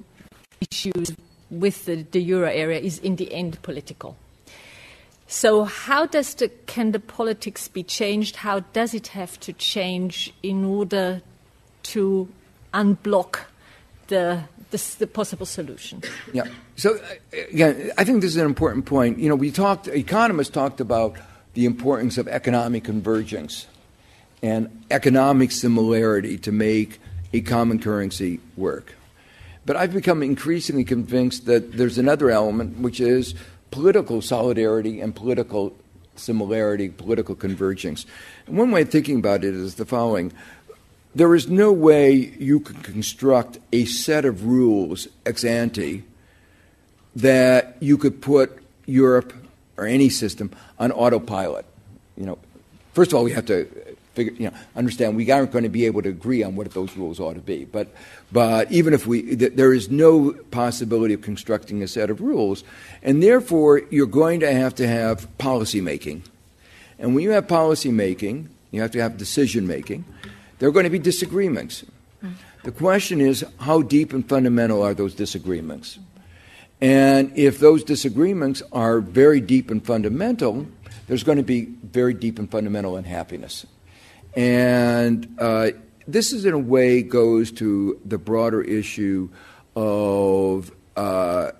[0.70, 1.12] issues
[1.50, 4.16] with the, the euro area is in the end political.
[5.26, 8.36] So, how does the can the politics be changed?
[8.36, 11.22] How does it have to change in order
[11.84, 12.28] to
[12.74, 13.40] unblock
[14.08, 16.02] the the, the possible solution?
[16.34, 16.44] Yeah.
[16.76, 19.18] So uh, again, I think this is an important point.
[19.18, 19.88] You know, we talked.
[19.88, 21.16] Economists talked about
[21.54, 23.66] the importance of economic convergence
[24.42, 27.00] and economic similarity to make
[27.32, 28.94] a common currency work.
[29.64, 33.34] But I've become increasingly convinced that there's another element, which is
[33.70, 35.74] political solidarity and political
[36.16, 38.04] similarity, political convergence.
[38.46, 40.32] And one way of thinking about it is the following
[41.14, 46.04] there is no way you can construct a set of rules ex ante
[47.14, 49.34] that you could put Europe
[49.76, 51.64] or any system on autopilot.
[52.16, 52.38] You know,
[52.92, 53.66] first of all, we have to
[54.14, 56.96] figure, you know, understand we aren't going to be able to agree on what those
[56.96, 57.64] rules ought to be.
[57.64, 57.88] But,
[58.30, 62.64] but even if we, th- there is no possibility of constructing a set of rules,
[63.02, 66.24] and therefore you're going to have to have policy making.
[66.98, 70.04] And when you have policy making, You have to have decision making.
[70.58, 71.84] There are going to be disagreements.
[72.64, 75.98] The question is, how deep and fundamental are those disagreements?
[76.82, 80.66] And if those disagreements are very deep and fundamental,
[81.06, 83.64] there's going to be very deep and fundamental unhappiness.
[84.34, 85.70] And uh,
[86.08, 89.30] this is, in a way, goes to the broader issue
[89.76, 91.52] of uh,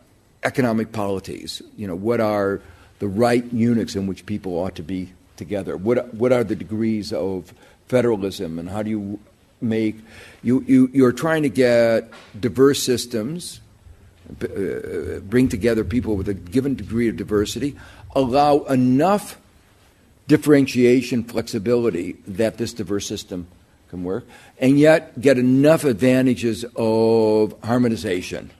[0.42, 1.62] economic polities.
[1.76, 2.60] You know, what are
[2.98, 5.76] the right units in which people ought to be together?
[5.76, 7.54] What, what are the degrees of
[7.86, 9.20] federalism, and how do you
[9.60, 9.96] make
[10.42, 13.60] you, you you're trying to get diverse systems,
[14.30, 17.76] uh, bring together people with a given degree of diversity,
[18.14, 19.38] allow enough
[20.28, 23.46] differentiation, flexibility that this diverse system
[23.88, 24.24] can work,
[24.58, 28.50] and yet get enough advantages of harmonization.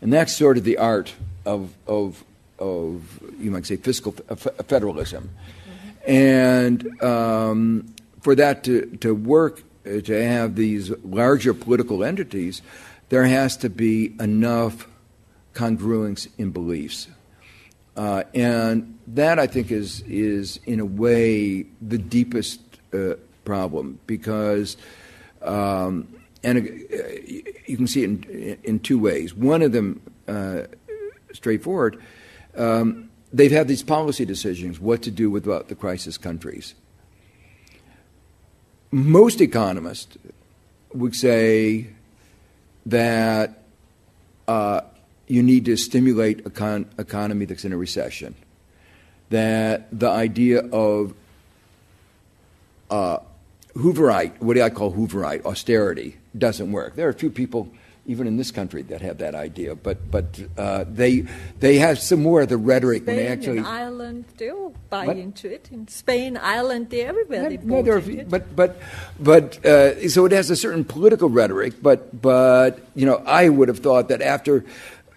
[0.00, 1.12] And that's sort of the art
[1.44, 2.24] of, of,
[2.58, 5.28] of you might say, fiscal federalism.
[5.28, 6.10] Mm-hmm.
[6.10, 12.62] And um, for that to, to work, uh, to have these larger political entities,
[13.10, 14.86] there has to be enough
[15.54, 17.08] congruence in beliefs.
[17.96, 22.60] Uh, and that, I think, is, is in a way the deepest
[22.94, 24.76] uh, problem because,
[25.42, 26.08] um,
[26.42, 26.96] and uh,
[27.66, 29.34] you can see it in, in, two ways.
[29.34, 30.62] One of them, uh,
[31.32, 32.00] straightforward,
[32.56, 36.74] um, they've had these policy decisions what to do with the crisis countries
[38.90, 40.16] most economists
[40.92, 41.88] would say
[42.86, 43.62] that
[44.48, 44.80] uh,
[45.30, 48.34] you need to stimulate an econ- economy that's in a recession.
[49.30, 51.14] That the idea of
[52.90, 53.18] uh,
[53.76, 56.96] Hooverite, what do I call Hooverite, austerity, doesn't work.
[56.96, 57.70] There are a few people
[58.06, 59.74] even in this country that have that idea.
[59.74, 61.26] But but uh, they
[61.60, 63.58] they have some more of the rhetoric Spain actually.
[63.58, 65.16] In Ireland, they all buy what?
[65.16, 65.68] into it.
[65.70, 67.48] In Spain, Ireland, they everywhere.
[67.48, 68.80] they no, there are, but but
[69.20, 71.80] but uh, so it has a certain political rhetoric.
[71.80, 74.64] But but you know, I would have thought that after.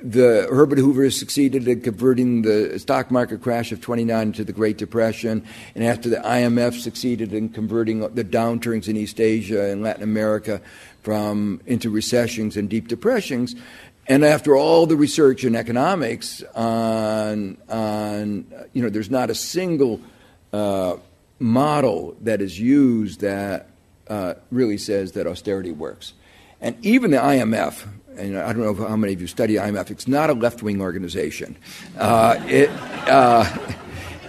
[0.04, 4.78] The Herbert Hoover succeeded in converting the stock market crash of 29 to the Great
[4.78, 10.04] Depression, and after the IMF succeeded in converting the downturns in East Asia and Latin
[10.04, 10.60] America
[11.04, 13.56] from into recessions and deep depressions.
[14.06, 20.02] And after all the research in economics on, on you know, there's not a single
[20.52, 20.98] uh,
[21.40, 23.70] model that is used that
[24.10, 26.14] uh, really says that austerity works.
[26.60, 30.08] And even the IMF, and I don't know how many of you study IMF, it's
[30.08, 31.56] not a left wing organization.
[31.98, 33.46] Uh, it, uh,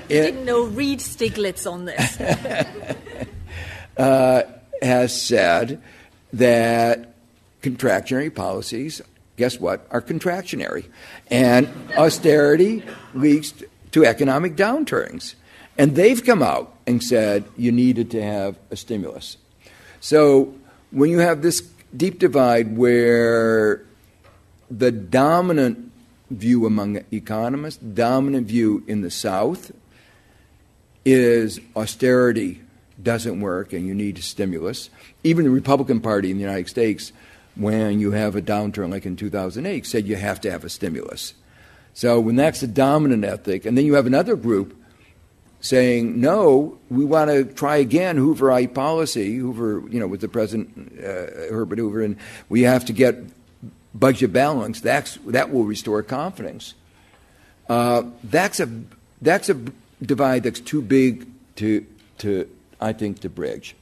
[0.09, 2.19] it, didn't know read Stiglitz on this.
[3.97, 4.43] Uh,
[4.83, 5.81] has said
[6.33, 7.15] that
[7.63, 9.01] contractionary policies,
[9.37, 10.85] guess what, are contractionary.
[11.31, 12.83] And austerity
[13.15, 13.55] leads
[13.93, 15.37] to economic downturns.
[15.79, 19.37] And they've come out and said you needed to have a stimulus.
[20.01, 20.55] So
[20.91, 21.61] when you have this
[21.97, 23.85] deep divide where
[24.71, 25.93] the dominant
[26.31, 29.73] view among economists, dominant view in the South,
[31.05, 32.61] is austerity
[33.03, 34.91] doesn't work and you need stimulus.
[35.23, 37.13] Even the Republican Party in the United States,
[37.57, 41.35] when you have a downturn like in 2008, said you have to have a stimulus.
[41.93, 44.77] So when that's the dominant ethic, and then you have another group
[45.65, 50.93] saying, no, we want to try again Hooverite policy, Hoover, you know, with the President
[50.99, 52.19] uh, Herbert Hoover, and
[52.51, 53.17] we have to get
[53.95, 54.83] budget balance.
[54.83, 56.75] That's, that will restore confidence.
[57.67, 58.69] Uh, that's, a,
[59.23, 59.55] that's a
[60.03, 61.87] divide that's too big to,
[62.19, 62.47] to
[62.79, 63.75] I think, to bridge.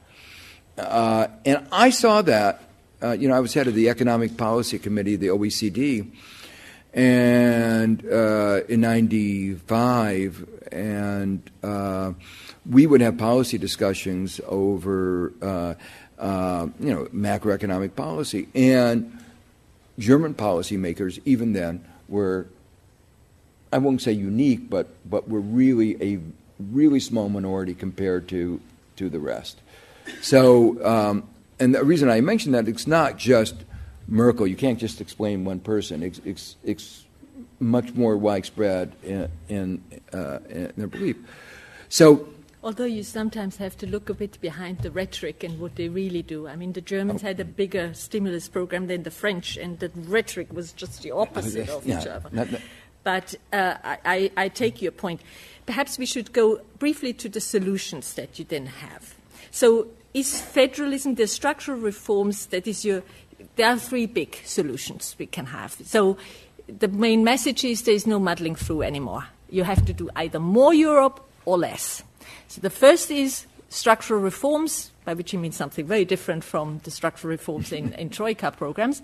[0.79, 2.63] Uh, and I saw that.
[3.03, 6.09] Uh, you know, I was head of the Economic Policy Committee of the OECD,
[6.95, 12.13] and uh, in '95, and uh,
[12.69, 15.75] we would have policy discussions over, uh,
[16.19, 19.19] uh, you know, macroeconomic policy, and
[19.99, 22.47] German policymakers, even then, were
[23.73, 26.19] I won't say unique, but but were really a
[26.59, 28.61] really small minority compared to
[28.97, 29.61] to the rest.
[30.21, 31.29] So, um,
[31.59, 33.55] and the reason I mention that, it's not just
[34.09, 34.47] Merkel.
[34.47, 36.03] You can't just explain one person.
[36.03, 37.05] It's, it's, it's
[37.61, 41.17] much more widespread in, in, uh, in their belief.
[41.89, 42.29] So,
[42.65, 46.23] Although you sometimes have to look a bit behind the rhetoric and what they really
[46.23, 46.47] do.
[46.47, 47.27] I mean, the Germans oh.
[47.27, 51.69] had a bigger stimulus program than the French, and the rhetoric was just the opposite
[51.69, 52.29] of yeah, each other.
[52.31, 52.61] Not, not,
[53.03, 55.23] but uh, I, I, take your point.
[55.67, 59.17] Perhaps we should go briefly to the solutions that you then have.
[59.51, 63.03] So, is federalism, the structural reforms, that is your,
[63.57, 65.73] there are three big solutions we can have.
[65.85, 66.17] So,
[66.67, 69.25] the main message is there is no muddling through anymore.
[69.51, 72.03] You have to do either more Europe or less.
[72.49, 76.91] So, the first is structural reforms, by which he mean something very different from the
[76.91, 79.03] structural reforms in, in Troika programs.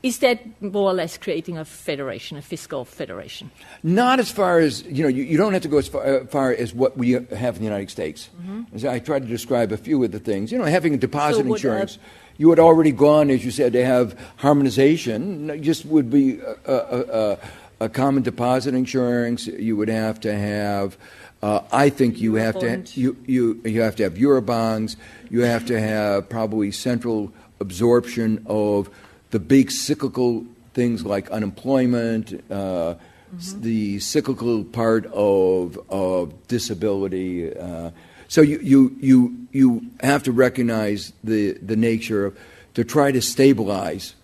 [0.00, 3.50] Is that more or less creating a federation, a fiscal federation?
[3.82, 6.24] Not as far as, you know, you, you don't have to go as far, uh,
[6.26, 8.30] far, as what we have in the United States.
[8.40, 8.88] Mm-hmm.
[8.88, 10.52] I tried to describe a few of the things.
[10.52, 11.96] You know, having a deposit so insurance.
[11.96, 15.62] Would, uh, you had already gone, as you said, to have harmonization.
[15.62, 17.38] Just would be a, a, a,
[17.80, 19.46] a common deposit insurance.
[19.46, 20.96] You would have to have
[21.42, 24.96] uh, I think you have to you, you you have to have eurobonds.
[25.30, 28.90] You have to have probably central absorption of
[29.30, 33.60] the big cyclical things like unemployment, uh, mm-hmm.
[33.60, 37.56] the cyclical part of of disability.
[37.56, 37.90] Uh,
[38.28, 42.38] so you, you you you have to recognize the the nature of
[42.74, 44.14] to try to stabilize.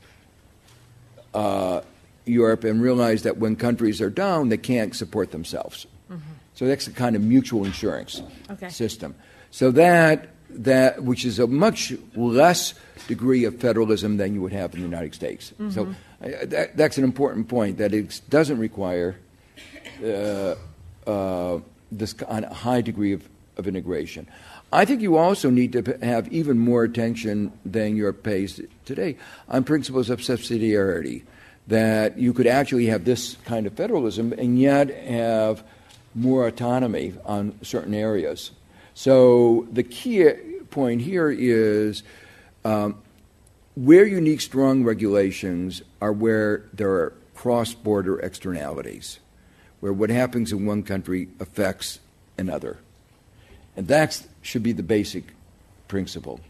[1.33, 1.81] Uh,
[2.27, 5.87] Europe and realize that when countries are down, they can't support themselves.
[6.55, 8.69] So that's the kind of mutual insurance okay.
[8.69, 9.15] system.
[9.51, 12.75] So that that which is a much less
[13.09, 15.53] degree of federalism than you would have in the United States.
[15.59, 15.71] Mm-hmm.
[15.71, 19.17] So uh, that, that's an important point that it doesn't require
[20.03, 20.55] uh,
[21.07, 21.59] uh,
[21.91, 24.27] this kind of high degree of, of integration.
[24.73, 29.17] I think you also need to have even more attention than Europe pays today
[29.49, 31.23] on principles of subsidiarity.
[31.67, 35.65] That you could actually have this kind of federalism and yet have
[36.15, 38.51] more autonomy on certain areas.
[38.95, 40.31] So the key
[40.71, 42.03] point here is
[42.65, 42.99] um,
[43.77, 49.19] where need strong regulations are where there are cross border externalities,
[49.81, 51.99] where what happens in one country affects
[52.39, 52.79] another.
[53.77, 55.25] And that should be the basic
[55.89, 56.41] principle.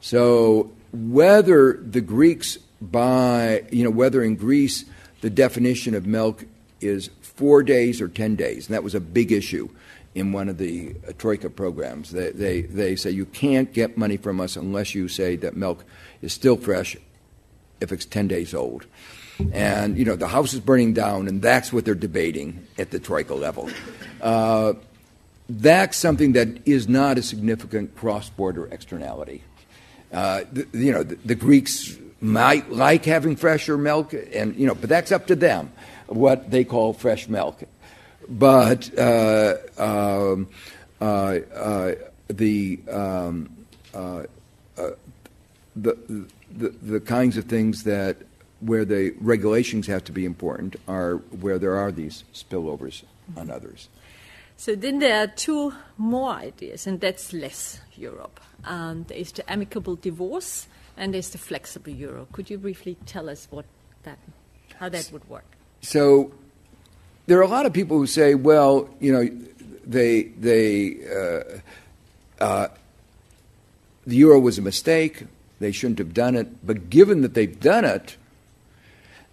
[0.00, 4.84] So whether the Greeks buy, you know, whether in Greece
[5.20, 6.44] the definition of milk
[6.80, 8.66] is four days or 10 days.
[8.66, 9.68] And that was a big issue
[10.14, 12.10] in one of the uh, Troika programs.
[12.10, 15.84] They, they, they say you can't get money from us unless you say that milk
[16.22, 16.96] is still fresh
[17.80, 18.86] if it's 10 days old.
[19.52, 22.98] And, you know, the house is burning down, and that's what they're debating at the
[22.98, 23.68] Troika level.
[24.22, 24.72] Uh,
[25.48, 29.42] that's something that is not a significant cross border externality.
[30.12, 34.74] Uh, the, you know, the, the Greeks might like having fresher milk, and, you know,
[34.74, 35.70] but that's up to them
[36.06, 37.62] what they call fresh milk.
[38.28, 40.48] But uh, um,
[41.00, 41.94] uh, uh,
[42.28, 43.50] the, um,
[43.94, 44.24] uh,
[44.76, 44.90] uh,
[45.76, 46.26] the,
[46.56, 48.16] the, the kinds of things that
[48.60, 53.02] where the regulations have to be important are where there are these spillovers
[53.36, 53.88] on others.
[54.56, 58.40] So then there are two more ideas, and that's less Europe.
[58.64, 62.26] Um, there is the amicable divorce, and there's the flexible euro.
[62.32, 63.66] Could you briefly tell us what
[64.04, 64.18] that,
[64.78, 65.44] how that would work?
[65.82, 66.32] So
[67.26, 69.28] there are a lot of people who say, well, you know,
[69.84, 72.68] they they uh, uh,
[74.06, 75.24] the euro was a mistake.
[75.60, 76.66] They shouldn't have done it.
[76.66, 78.16] But given that they've done it,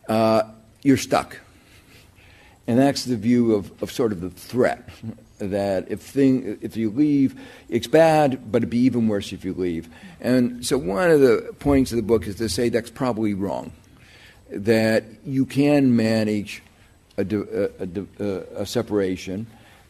[0.07, 0.43] uh,
[0.83, 1.39] you're stuck.
[2.67, 4.87] And that's the view of, of sort of the threat
[5.39, 9.53] that if thing if you leave, it's bad, but it'd be even worse if you
[9.53, 9.89] leave.
[10.21, 13.73] And so one of the points of the book is to say that's probably wrong
[14.49, 16.61] that you can manage
[17.17, 17.87] a, a,
[18.19, 19.47] a, a, separation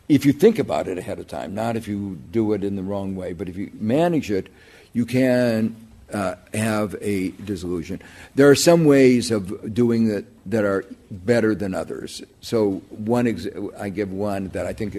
[0.09, 2.83] if you think about it ahead of time, not if you do it in the
[2.83, 4.47] wrong way, but if you manage it,
[4.91, 5.75] you can
[6.13, 8.01] uh, have a dissolution.
[8.35, 12.21] There are some ways of doing it that are better than others.
[12.41, 13.47] So one, ex-
[13.79, 14.95] I give one that I think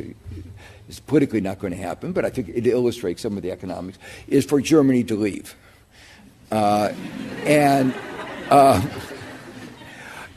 [0.89, 3.99] is politically not going to happen, but I think it illustrates some of the economics,
[4.29, 5.55] is for Germany to leave.
[6.51, 6.93] Uh,
[7.45, 7.95] and
[8.51, 8.83] uh,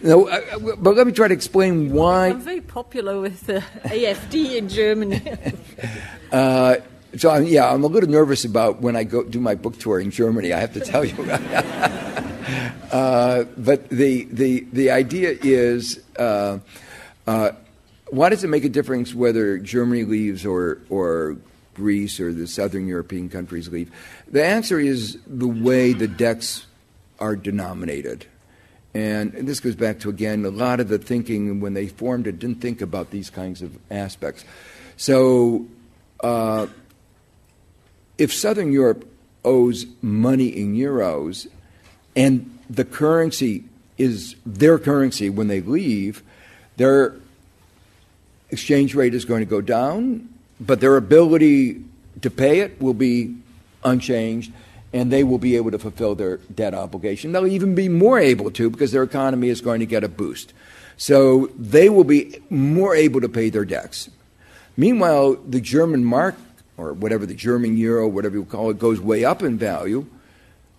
[0.02, 2.30] no, uh, uh, but let me try to explain why.
[2.30, 5.22] I'm very popular with the AFD in Germany.
[7.16, 10.00] so I'm, yeah, I'm a little nervous about when I go do my book tour
[10.00, 10.54] in Germany.
[10.54, 11.16] I have to tell you.
[12.92, 16.60] uh, but the the the idea is, uh,
[17.26, 17.52] uh,
[18.10, 21.38] why does it make a difference whether Germany leaves or or
[21.76, 23.92] Greece or the southern European countries leave?
[24.28, 26.66] The answer is the way the debts
[27.20, 28.26] are denominated.
[28.94, 32.26] And, and this goes back to, again, a lot of the thinking when they formed
[32.26, 34.44] it didn't think about these kinds of aspects.
[34.96, 35.68] So,
[36.22, 36.68] uh,
[38.18, 39.08] if Southern Europe
[39.46, 41.48] owes money in euros
[42.16, 43.64] and the currency
[43.98, 46.24] is their currency when they leave,
[46.78, 47.16] their
[48.50, 51.84] exchange rate is going to go down, but their ability
[52.22, 53.36] to pay it will be
[53.84, 54.52] unchanged
[54.94, 57.32] and they will be able to fulfill their debt obligation.
[57.32, 60.54] They'll even be more able to because their economy is going to get a boost.
[60.98, 64.10] So they will be more able to pay their debts.
[64.76, 66.36] Meanwhile, the German mark
[66.78, 70.06] or whatever the German euro, whatever you call it, goes way up in value,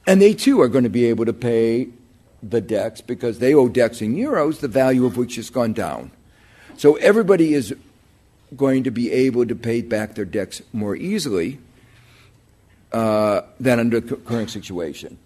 [0.06, 1.88] and they too are going to be able to pay
[2.42, 6.10] the debts because they owe debts in euros, the value of which has gone down.
[6.76, 7.74] So everybody is
[8.56, 11.58] going to be able to pay back their debts more easily
[12.92, 15.18] uh, than under the current situation.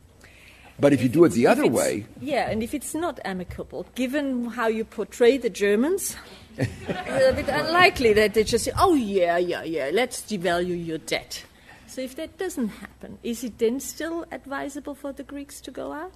[0.81, 2.07] But if you do it the other way.
[2.21, 6.17] Yeah, and if it's not amicable, given how you portray the Germans,
[6.59, 10.99] it's a bit unlikely that they just say, oh, yeah, yeah, yeah, let's devalue your
[10.99, 11.45] debt.
[11.87, 15.93] So if that doesn't happen, is it then still advisable for the Greeks to go
[15.93, 16.15] out?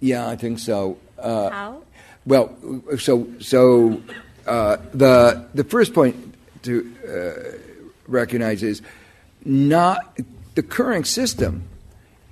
[0.00, 0.98] Yeah, I think so.
[1.18, 1.82] Uh, how?
[2.26, 2.54] Well,
[2.98, 4.02] so so
[4.46, 7.58] uh, the the first point to uh,
[8.06, 8.82] recognize is
[9.46, 10.18] not
[10.54, 11.62] the current system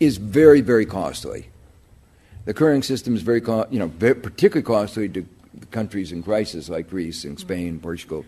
[0.01, 1.49] is very very costly.
[2.45, 5.25] The current system is very co- you know very, particularly costly to
[5.71, 8.25] countries in crisis like Greece and Spain, Portugal.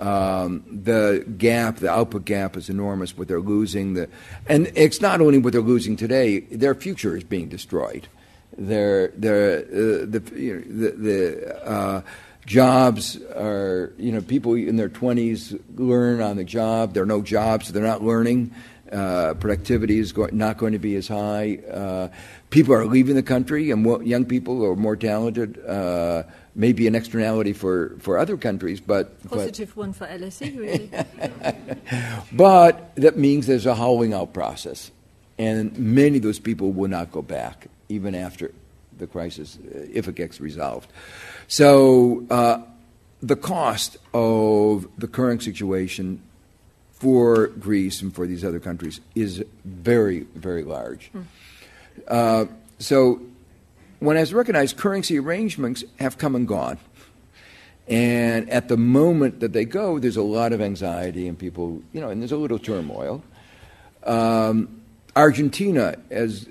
[0.00, 3.16] Um, the gap, the output gap, is enormous.
[3.16, 4.08] What they're losing, the,
[4.48, 8.08] and it's not only what they're losing today; their future is being destroyed.
[8.56, 12.02] Their, their, uh, the, you know, the, the uh,
[12.46, 16.94] jobs are, you know, people in their 20s learn on the job.
[16.94, 18.54] There are no jobs, they're not learning.
[18.92, 21.58] Uh, productivity is go- not going to be as high.
[21.68, 22.08] Uh,
[22.50, 25.58] people are leaving the country, and young people are more talented.
[26.56, 30.90] Maybe an externality for, for other countries, but positive but, one for LSE, really.
[32.32, 34.92] but that means there's a hollowing out process,
[35.36, 38.52] and many of those people will not go back even after
[38.98, 40.90] the crisis, uh, if it gets resolved.
[41.48, 42.62] So uh,
[43.20, 46.22] the cost of the current situation
[46.92, 51.08] for Greece and for these other countries is very, very large.
[51.08, 51.22] Hmm.
[52.08, 52.44] Uh,
[52.78, 53.20] so
[54.04, 56.78] one has recognized currency arrangements have come and gone.
[57.86, 62.00] And at the moment that they go, there's a lot of anxiety and people, you
[62.00, 63.22] know, and there's a little turmoil.
[64.04, 64.80] Um,
[65.14, 66.48] Argentina, as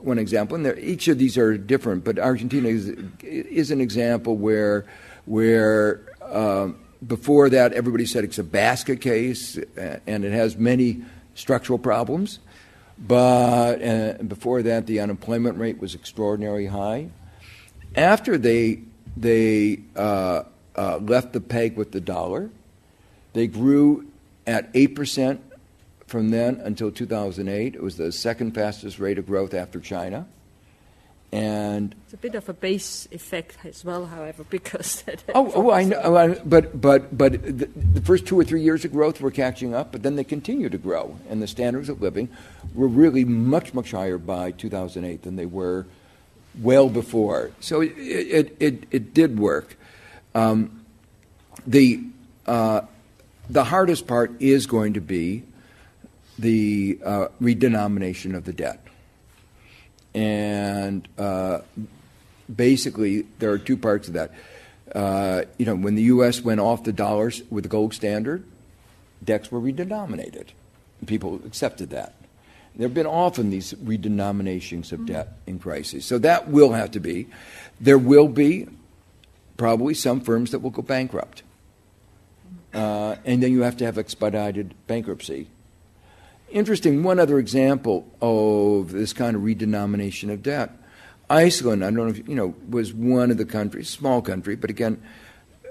[0.00, 2.88] one example, and each of these are different, but Argentina is,
[3.22, 4.86] is an example where,
[5.24, 11.02] where um, before that everybody said it's a basket case and it has many
[11.34, 12.38] structural problems.
[12.98, 17.10] But uh, before that, the unemployment rate was extraordinarily high.
[17.94, 18.80] After they,
[19.16, 20.44] they uh,
[20.74, 22.50] uh, left the peg with the dollar,
[23.32, 24.06] they grew
[24.46, 25.38] at 8%
[26.06, 27.74] from then until 2008.
[27.74, 30.26] It was the second fastest rate of growth after China.
[31.32, 35.04] And it's a bit of a base effect as well, however, because
[35.34, 38.84] oh, oh, I know, oh, but but but the, the, first two or three years
[38.84, 42.00] of growth were catching up, but then they continue to grow, and the standards of
[42.00, 42.28] living
[42.74, 45.86] were really much much higher by 2008 than they were
[46.62, 47.50] well before.
[47.60, 49.76] So it it it, it did work.
[50.34, 50.84] Um,
[51.66, 52.04] the
[52.46, 52.82] uh,
[53.50, 55.42] the hardest part is going to be
[56.38, 58.85] the uh, redenomination of the debt.
[60.16, 61.58] And uh,
[62.54, 64.32] basically, there are two parts of that.
[64.94, 66.40] Uh, you know, when the U.S.
[66.40, 68.42] went off the dollars with the gold standard,
[69.22, 70.46] debts were redenominated.
[71.04, 72.14] People accepted that.
[72.76, 76.06] There have been often these redenominations of debt in crises.
[76.06, 77.26] So that will have to be.
[77.78, 78.68] There will be
[79.58, 81.42] probably some firms that will go bankrupt.
[82.72, 85.48] Uh, and then you have to have expedited bankruptcy
[86.50, 90.70] Interesting, one other example of this kind of redenomination of debt.
[91.28, 94.70] Iceland, I don't know if you know, was one of the countries, small country, but
[94.70, 95.02] again,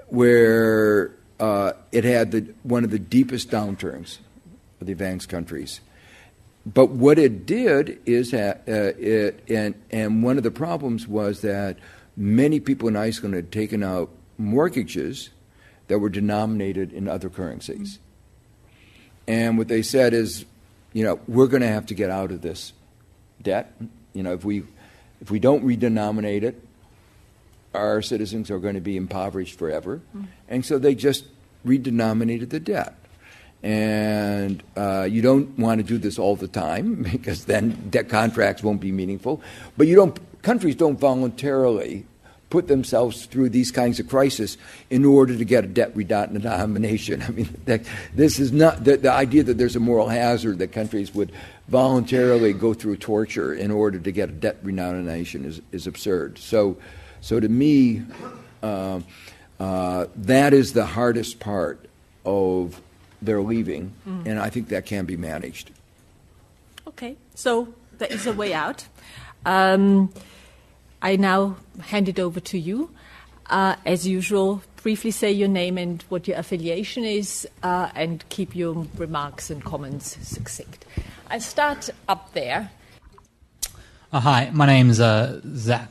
[0.08, 4.18] where uh, it had the, one of the deepest downturns
[4.80, 5.80] of the advanced countries.
[6.66, 11.40] But what it did is that uh, it, and, and one of the problems was
[11.40, 11.78] that
[12.16, 15.30] many people in Iceland had taken out mortgages
[15.88, 17.98] that were denominated in other currencies.
[19.28, 20.44] And what they said is
[20.92, 22.72] you know, we're going to have to get out of this
[23.42, 23.74] debt.
[24.12, 24.64] You know, if we
[25.20, 26.62] if we don't redenominate it,
[27.74, 30.00] our citizens are going to be impoverished forever.
[30.16, 30.24] Mm-hmm.
[30.48, 31.24] And so they just
[31.66, 32.94] redenominated the debt.
[33.62, 38.62] And uh, you don't want to do this all the time because then debt contracts
[38.62, 39.42] won't be meaningful.
[39.76, 42.06] But you don't, countries don't voluntarily
[42.50, 44.56] put themselves through these kinds of crises
[44.88, 47.22] in order to get a debt redenomination.
[47.28, 47.82] I mean, that,
[48.14, 51.32] this is not the, the idea that there's a moral hazard that countries would
[51.68, 56.38] voluntarily go through torture in order to get a debt redenomination is, is absurd.
[56.38, 56.76] So,
[57.20, 58.02] so to me,
[58.62, 59.00] uh,
[59.58, 61.88] uh, that is the hardest part
[62.24, 62.80] of
[63.22, 64.26] their leaving, mm.
[64.26, 65.70] and I think that can be managed.
[66.86, 68.86] Okay, so there is a way out.
[69.44, 70.12] Um,
[71.02, 72.90] I now hand it over to you.
[73.48, 78.56] Uh, as usual, briefly say your name and what your affiliation is, uh, and keep
[78.56, 80.84] your remarks and comments succinct.
[81.30, 82.70] I'll start up there.
[84.12, 85.90] Uh, hi, my name's uh, Zach.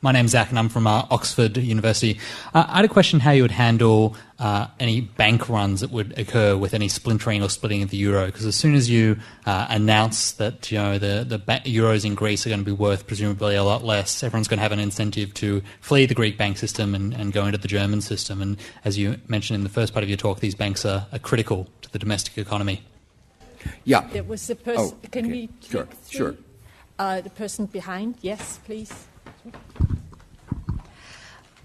[0.00, 2.20] My name's Zach, and I'm from uh, Oxford University.
[2.54, 6.16] Uh, I had a question how you would handle uh, any bank runs that would
[6.18, 8.26] occur with any splintering or splitting of the euro.
[8.26, 12.14] Because as soon as you uh, announce that you know the, the ba- euros in
[12.14, 14.78] Greece are going to be worth presumably a lot less, everyone's going to have an
[14.78, 18.40] incentive to flee the Greek bank system and, and go into the German system.
[18.40, 21.18] And as you mentioned in the first part of your talk, these banks are, are
[21.18, 22.82] critical to the domestic economy.
[23.84, 24.06] Yeah.
[24.12, 24.94] There was the person.
[25.02, 25.32] Oh, can okay.
[25.32, 25.48] we?
[25.68, 26.18] Sure, through?
[26.18, 26.34] sure.
[26.98, 28.16] Uh, the person behind.
[28.22, 28.92] Yes, please.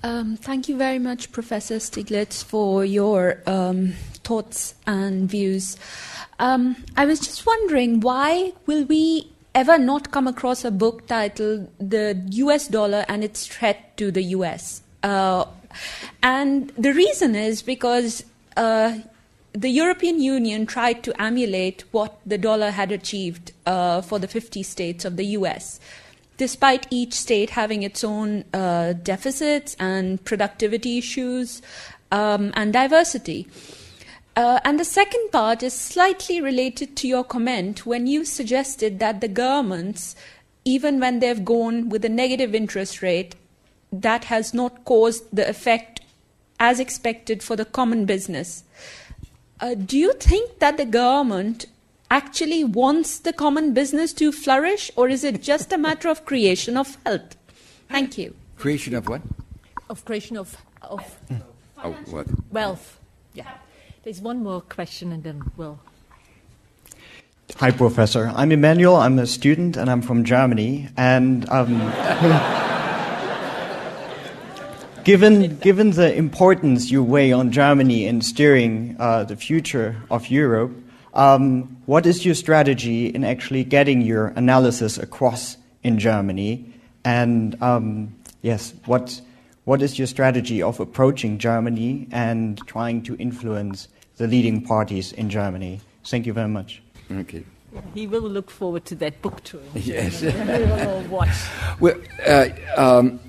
[0.04, 3.94] Um, thank you very much, Professor Stiglitz, for your um,
[4.26, 5.78] thoughts and views.
[6.40, 11.70] Um, I was just wondering why will we ever not come across a book titled
[11.80, 12.68] "The U.S.
[12.68, 15.46] Dollar and Its Threat to the U.S." Uh,
[16.22, 18.26] and the reason is because
[18.58, 19.00] uh,
[19.54, 24.64] the European Union tried to emulate what the dollar had achieved uh, for the 50
[24.64, 25.80] states of the US
[26.38, 31.62] despite each state having its own uh, deficits and productivity issues
[32.12, 33.48] um, and diversity.
[34.36, 39.22] Uh, and the second part is slightly related to your comment when you suggested that
[39.22, 40.16] the governments,
[40.66, 43.36] even when they've gone with a negative interest rate,
[43.92, 46.02] that has not caused the effect
[46.60, 48.64] as expected for the common business.
[49.60, 51.68] Uh, do you think that the government
[52.14, 56.78] actually wants the common business to flourish, or is it just a matter of creation
[56.78, 57.36] of wealth?
[57.90, 58.36] Thank you.
[58.56, 59.24] Creation of what?
[59.90, 61.02] Of creation of, of
[61.84, 62.28] Oh, what?
[62.52, 63.00] wealth.
[63.34, 63.50] Yeah.
[64.04, 65.80] There's one more question, and then we'll.
[67.56, 68.32] Hi, Professor.
[68.36, 68.96] I'm Emmanuel.
[68.96, 70.90] I'm a student, and I'm from Germany.
[70.96, 71.74] And um,
[75.04, 80.72] given given the importance you weigh on Germany in steering uh, the future of Europe,
[81.14, 86.74] um, what is your strategy in actually getting your analysis across in Germany?
[87.06, 89.22] And um, yes, what
[89.66, 93.88] what is your strategy of approaching Germany and trying to influence
[94.18, 95.80] the leading parties in Germany?
[96.06, 96.82] Thank you very much.
[97.12, 97.46] Okay.
[97.94, 99.62] He will look forward to that book tour.
[99.74, 100.22] Yes.
[100.22, 101.36] we will all watch.
[101.80, 101.96] Well,
[102.28, 103.20] uh, um,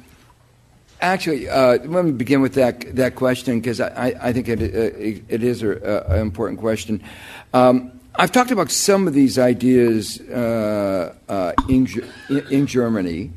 [1.04, 5.24] actually, uh, let me begin with that that question because I, I think it, uh,
[5.28, 7.02] it is an important question.
[7.52, 11.88] Um, I've talked about some of these ideas uh, uh, in,
[12.50, 13.32] in Germany,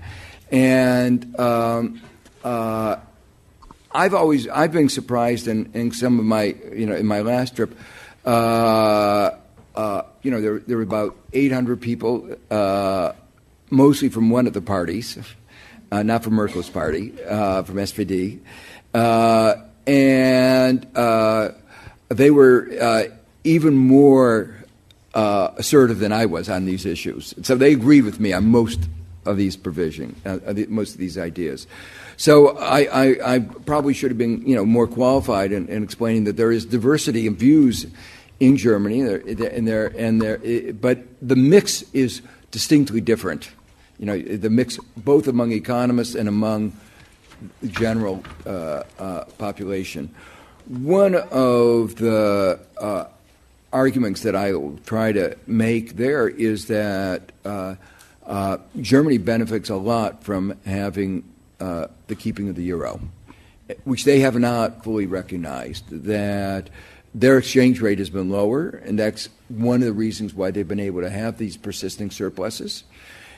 [0.51, 2.01] and um,
[2.43, 2.97] uh,
[3.91, 7.55] I've always I've been surprised in, in some of my you know in my last
[7.55, 7.77] trip.
[8.25, 9.31] Uh,
[10.23, 12.35] you know, there, there were about 800 people,
[13.69, 15.17] mostly from one of the parties,
[15.91, 18.39] uh, not from Merkel's party, uh, from SPD.
[18.93, 21.49] Uh, and uh,
[22.09, 23.03] they were uh,
[23.43, 24.53] even more
[25.13, 27.33] assertive than I was on these issues.
[27.41, 28.87] So they agreed with me on most
[29.25, 30.37] of these provision, uh,
[30.69, 31.67] most of these ideas.
[32.17, 36.25] So I, I, I probably should have been, you know, more qualified in, in explaining
[36.25, 37.87] that there is diversity in views
[38.39, 42.21] in Germany, and there, and there, but the mix is
[42.51, 43.49] distinctly different.
[43.99, 46.73] You know, the mix both among economists and among
[47.61, 50.13] the general uh, uh, population.
[50.67, 53.05] One of the uh,
[53.71, 57.75] arguments that I will try to make there is that uh,
[58.25, 61.23] uh, Germany benefits a lot from having
[61.59, 62.99] uh, the keeping of the euro,
[63.83, 65.89] which they have not fully recognized.
[65.89, 66.69] That
[67.15, 70.79] their exchange rate has been lower, and that's one of the reasons why they've been
[70.79, 72.83] able to have these persisting surpluses.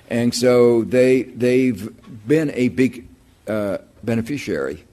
[0.09, 1.89] And so they they've
[2.27, 3.07] been a big
[3.47, 4.83] uh, beneficiary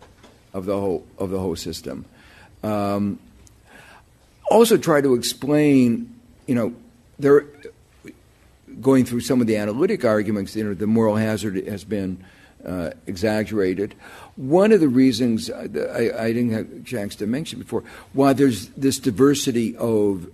[0.53, 2.05] of the whole of the whole system.
[2.63, 3.19] Um,
[4.51, 6.15] also, try to explain,
[6.47, 6.75] you know,
[7.19, 7.47] they're
[8.81, 10.55] going through some of the analytic arguments.
[10.55, 12.23] You know, the moral hazard has been
[12.65, 13.95] uh, exaggerated.
[14.37, 18.35] One of the reasons uh, I, I didn't have a chance to mention before why
[18.35, 20.31] there's this diversity of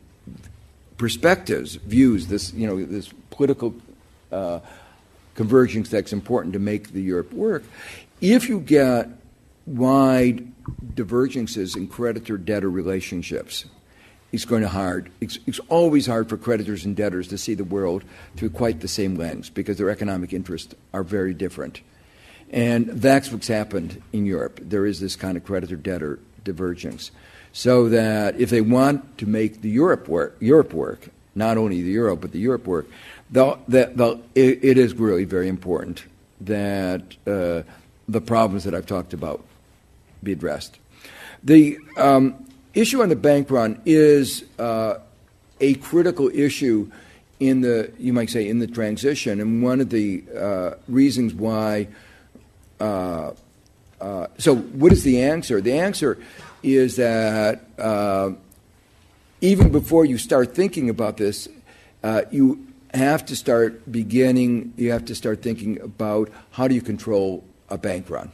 [0.99, 3.75] perspectives, views, this you know this political
[4.33, 4.61] uh,
[5.35, 7.63] convergence that's important to make the Europe work.
[8.21, 9.09] If you get
[9.67, 10.47] wide
[10.95, 13.65] divergences in creditor-debtor relationships,
[14.33, 15.11] it's going to hard.
[15.21, 18.05] It's, it's always hard for creditors and debtors to see the world
[18.37, 21.83] through quite the same lens because their economic interests are very different.
[22.51, 24.61] And that's what's happened in Europe.
[24.63, 27.11] There is this kind of creditor debtor divergence.
[27.53, 31.91] So that if they want to make the Europe work, Europe work, not only the
[31.91, 32.87] euro but the Europe work,
[33.33, 36.05] they'll, that they'll, it, it is really very important
[36.43, 37.63] that uh,
[38.09, 39.45] the problems that I've talked about
[40.23, 40.79] be addressed.
[41.43, 44.99] The um, issue on the bank run is uh,
[45.61, 46.91] a critical issue
[47.41, 51.89] in the, you might say, in the transition, and one of the uh, reasons why.
[52.79, 53.33] Uh,
[54.01, 55.61] uh so, what is the answer?
[55.61, 56.19] The answer
[56.63, 58.31] is that uh,
[59.41, 61.49] even before you start thinking about this,
[62.31, 67.45] you have to start beginning, you have to start thinking about how do you control
[67.69, 68.31] a bank run.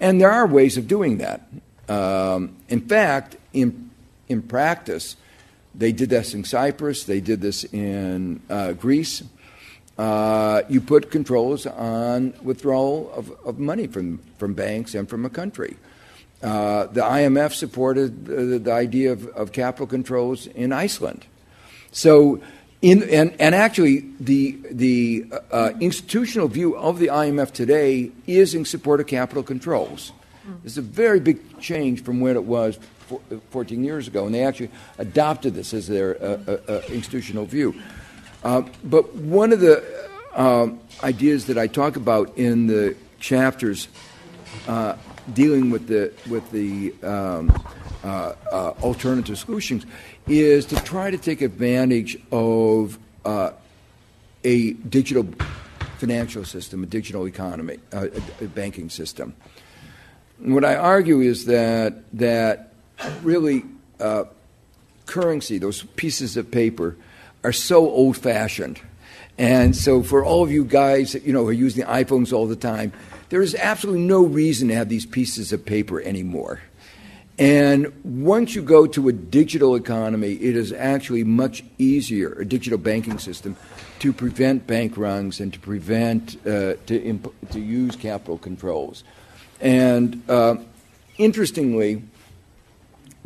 [0.00, 1.48] And there are ways of doing that.
[1.88, 3.90] Um, in fact, in,
[4.28, 5.16] in practice,
[5.74, 9.22] they did this in Cyprus, they did this in uh, Greece.
[9.96, 15.30] Uh, you put controls on withdrawal of, of, money from, from banks and from a
[15.30, 15.76] country.
[16.40, 21.26] Uh, the IMF supported the, the idea of, of, capital controls in Iceland.
[21.90, 22.40] So,
[22.80, 28.64] in, and, and actually, the, the uh, institutional view of the IMF today is in
[28.64, 30.12] support of capital controls.
[30.64, 32.78] It's a very big change from what it was
[33.50, 37.74] 14 years ago, and they actually adopted this as their uh, uh, uh, institutional view.
[38.44, 39.84] Uh, but one of the
[40.34, 43.88] um, ideas that I talk about in the chapters
[44.66, 44.96] uh,
[45.34, 47.52] dealing with the with the um,
[48.04, 48.34] uh,
[48.82, 49.86] alternative solutions
[50.26, 52.98] is to try to take advantage of
[54.44, 55.26] a digital
[55.98, 59.34] financial system, a digital economy, a, a banking system.
[60.42, 62.72] And what I argue is that that
[63.22, 63.64] really
[63.98, 64.24] uh,
[65.06, 66.96] currency, those pieces of paper,
[67.42, 68.80] are so old fashioned.
[69.36, 72.56] And so, for all of you guys you know, who are using iPhones all the
[72.56, 72.92] time,
[73.28, 76.60] there is absolutely no reason to have these pieces of paper anymore.
[77.38, 82.78] And once you go to a digital economy, it is actually much easier, a digital
[82.78, 83.56] banking system,
[84.00, 89.04] to prevent bank runs and to prevent, uh, to, imp- to use capital controls.
[89.60, 90.56] And uh,
[91.16, 92.02] interestingly,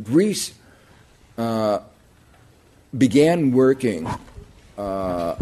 [0.03, 0.53] Greece
[1.37, 1.79] uh,
[2.95, 4.07] began working.
[4.77, 5.35] Uh,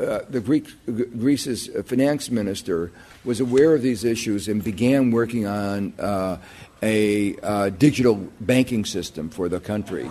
[0.00, 2.90] uh, the Greek, Greece's finance minister
[3.24, 6.38] was aware of these issues and began working on uh,
[6.82, 10.10] a uh, digital banking system for the country,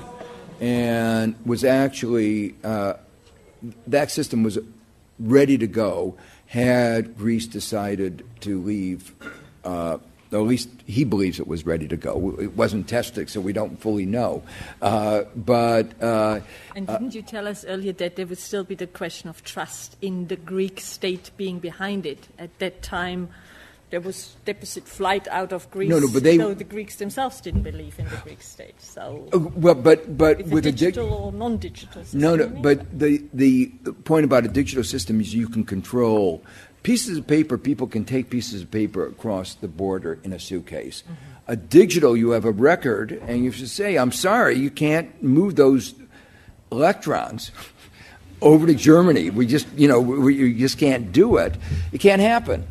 [0.60, 2.94] and was actually uh,
[3.88, 4.58] that system was
[5.20, 6.16] ready to go
[6.48, 9.14] had Greece decided to leave
[10.34, 12.36] at least he believes it was ready to go.
[12.40, 14.44] It wasn't tested, so we don't fully know.
[14.82, 16.40] Uh, but uh,
[16.76, 19.98] and didn't you tell us earlier that there would still be the question of trust
[20.02, 23.30] in the Greek state being behind it at that time?
[23.90, 25.90] There was deposit flight out of Greece.
[25.90, 28.82] No, no, but they, though the Greeks themselves didn't believe in the Greek state.
[28.82, 32.22] So, uh, well, but but with, with a digital dig- or non-digital system.
[32.22, 33.68] No, no, but the the
[34.06, 36.42] point about a digital system is you can control
[36.84, 41.04] Pieces of paper, people can take pieces of paper across the border in a suitcase.
[41.04, 41.14] Mm-hmm.
[41.48, 45.56] A digital, you have a record, and you should say, I'm sorry, you can't move
[45.56, 45.94] those
[46.72, 47.52] electrons
[48.42, 49.30] over to Germany.
[49.30, 51.56] We just, you know, we, we just can't do it.
[51.92, 52.66] It can't happen.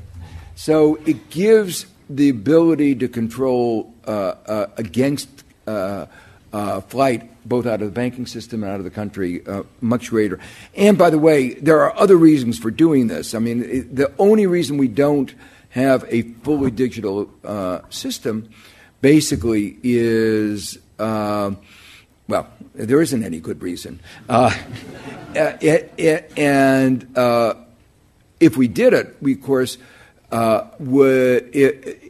[0.57, 5.29] So it gives the ability to control uh, uh, against
[5.67, 6.07] uh,
[6.53, 10.11] uh flight both out of the banking system and out of the country, uh, much
[10.11, 10.39] greater.
[10.77, 13.35] And by the way, there are other reasons for doing this.
[13.35, 15.35] I mean, it, the only reason we don't
[15.71, 18.51] have a fully digital uh, system
[19.01, 21.53] basically is, uh,
[22.29, 24.01] well, there isn't any good reason.
[25.31, 27.55] Uh, it, it, and uh,
[28.41, 29.79] if we did it, we, of course,
[30.33, 31.55] uh, would.
[31.55, 32.10] It,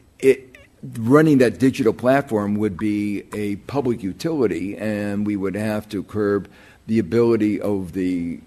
[0.98, 6.48] running that digital platform would be a public utility, and we would have to curb
[6.86, 8.40] the ability of the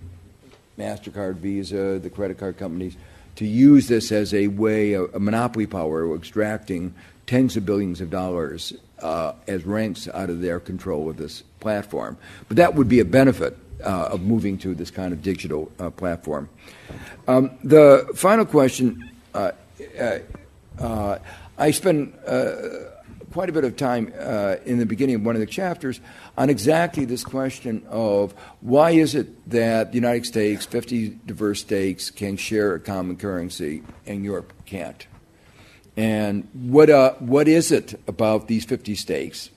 [0.77, 2.97] MasterCard, Visa, the credit card companies
[3.35, 6.93] to use this as a way, a, a monopoly power, extracting
[7.25, 12.17] tens of billions of dollars uh, as rents out of their control of this platform.
[12.47, 15.89] But that would be a benefit uh, of moving to this kind of digital uh,
[15.89, 16.49] platform.
[17.27, 19.51] Um, the final question uh,
[19.99, 20.19] uh,
[20.79, 21.19] uh,
[21.57, 22.55] I spend uh,
[23.31, 25.99] quite a bit of time uh, in the beginning of one of the chapters
[26.37, 32.09] on exactly this question of why is it that the United States, 50 diverse states,
[32.09, 35.05] can share a common currency and Europe can't?
[35.95, 39.51] And what, uh, what is it about these 50 states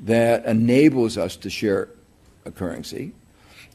[0.00, 1.88] that enables us to share
[2.44, 3.12] a currency?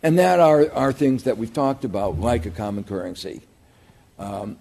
[0.04, 3.42] And that are, are things that we've talked about, like a common currency.
[4.20, 4.58] Um,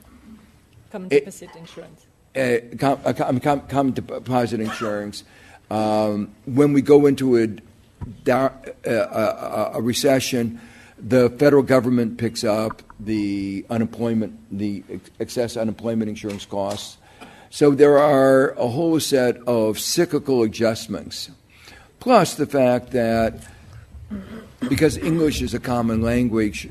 [0.90, 2.06] common deposit it, insurance
[2.36, 5.24] uh, com- com- common deposit insurance.
[5.70, 7.48] Um, when we go into a,
[8.30, 8.48] uh,
[8.84, 10.60] a, a, recession,
[10.98, 14.82] the federal government picks up the unemployment, the
[15.20, 16.98] excess unemployment insurance costs.
[17.50, 21.30] So there are a whole set of cyclical adjustments,
[22.00, 23.46] plus the fact that
[24.68, 26.68] because English is a common language,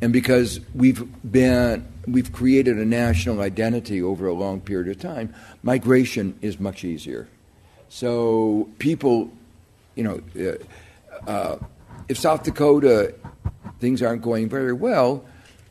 [0.00, 5.34] and because we've been we've created a national identity over a long period of time,
[5.62, 7.28] migration is much easier.
[7.88, 9.30] So people,
[9.94, 10.58] you know,
[11.26, 11.58] uh, uh,
[12.08, 13.14] if South Dakota
[13.80, 15.24] things aren't going very well,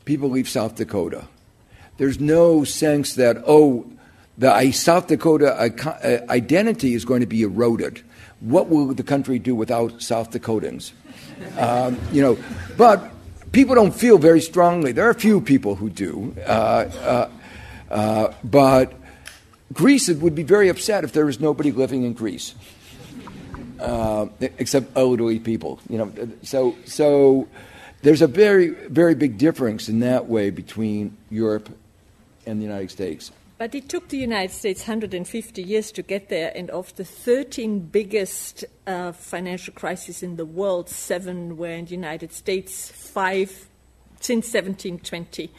[0.04, 1.26] people leave South Dakota.
[1.98, 3.86] There's no sense that oh,
[4.36, 8.02] the South Dakota uh, identity is going to be eroded.
[8.40, 10.92] What will the country do without South Dakotans?
[11.58, 12.38] Um, you know,
[12.76, 13.10] but
[13.52, 14.92] people don't feel very strongly.
[14.92, 17.30] There are a few people who do, uh, uh,
[17.90, 18.94] uh, but
[19.72, 22.54] Greece would be very upset if there was nobody living in Greece,
[23.80, 25.80] uh, except elderly people.
[25.88, 27.48] You know, so so
[28.02, 31.68] there's a very very big difference in that way between Europe
[32.46, 33.30] and the United States.
[33.58, 37.80] But it took the United States 150 years to get there, and of the 13
[37.80, 43.68] biggest uh, financial crises in the world, seven were in the United States, five
[44.20, 45.50] since 1720.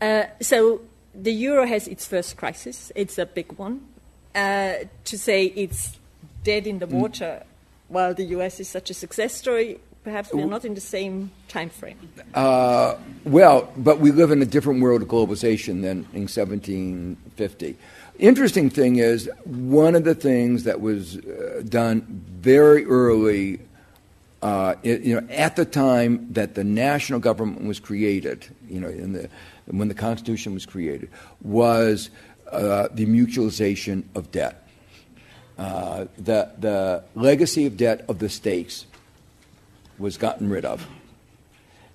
[0.00, 0.80] Uh, so
[1.14, 2.90] the euro has its first crisis.
[2.94, 3.86] It's a big one.
[4.34, 5.98] Uh, to say it's
[6.44, 6.92] dead in the mm.
[6.92, 7.42] water
[7.88, 11.70] while the US is such a success story perhaps we're not in the same time
[11.70, 11.96] frame.
[12.34, 17.76] Uh, well, but we live in a different world of globalization than in 1750.
[18.18, 23.60] Interesting thing is, one of the things that was uh, done very early,
[24.42, 28.88] uh, it, you know, at the time that the national government was created, you know,
[28.88, 29.30] in the,
[29.66, 31.08] when the Constitution was created,
[31.42, 32.10] was
[32.50, 34.66] uh, the mutualization of debt.
[35.56, 38.86] Uh, the, the legacy of debt of the states
[39.98, 40.86] was gotten rid of.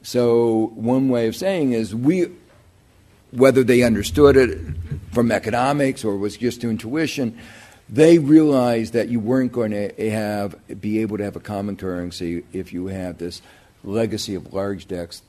[0.01, 2.27] So, one way of saying is we,
[3.31, 4.59] whether they understood it
[5.11, 7.37] from economics or was just intuition,
[7.89, 12.43] they realized that you weren't going to have be able to have a common currency
[12.51, 13.41] if you had this
[13.83, 15.21] legacy of large debts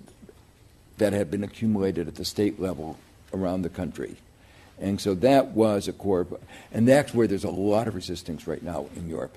[0.98, 2.96] that had been accumulated at the state level
[3.32, 4.16] around the country.
[4.80, 6.26] And so that was a core,
[6.72, 9.36] and that's where there's a lot of resistance right now in Europe.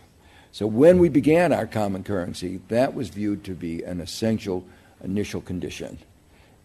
[0.58, 4.66] So when we began our common currency, that was viewed to be an essential
[5.04, 6.00] initial condition.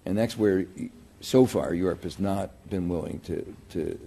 [0.06, 0.64] And that's where,
[1.20, 4.00] so far, Europe has not been willing to, to,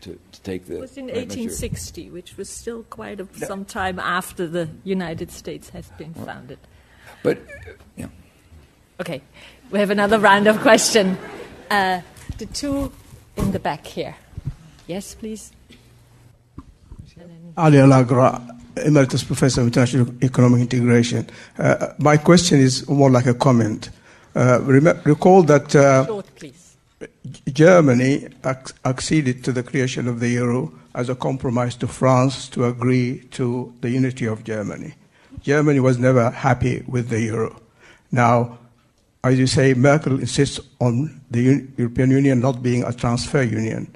[0.00, 0.76] to, to take the.
[0.76, 5.68] It was in 1860, which was still quite a, some time after the United States
[5.68, 6.58] has been founded.
[7.22, 7.40] But,
[7.98, 8.06] yeah.
[9.00, 9.20] Okay,
[9.70, 11.18] we have another round of question.
[11.70, 12.00] Uh,
[12.38, 12.90] the two
[13.36, 14.16] in the back here.
[14.86, 15.52] Yes, please.
[17.58, 21.26] Ali El-Agraa, Emeritus Professor of International Economic Integration.
[21.58, 23.90] Uh, my question is more like a comment.
[24.34, 26.26] Uh, rem- recall that uh, Short,
[27.52, 32.64] Germany ac- acceded to the creation of the euro as a compromise to France to
[32.66, 34.94] agree to the unity of Germany.
[35.42, 37.60] Germany was never happy with the euro.
[38.12, 38.58] Now,
[39.24, 43.94] as you say, Merkel insists on the Un- European Union not being a transfer union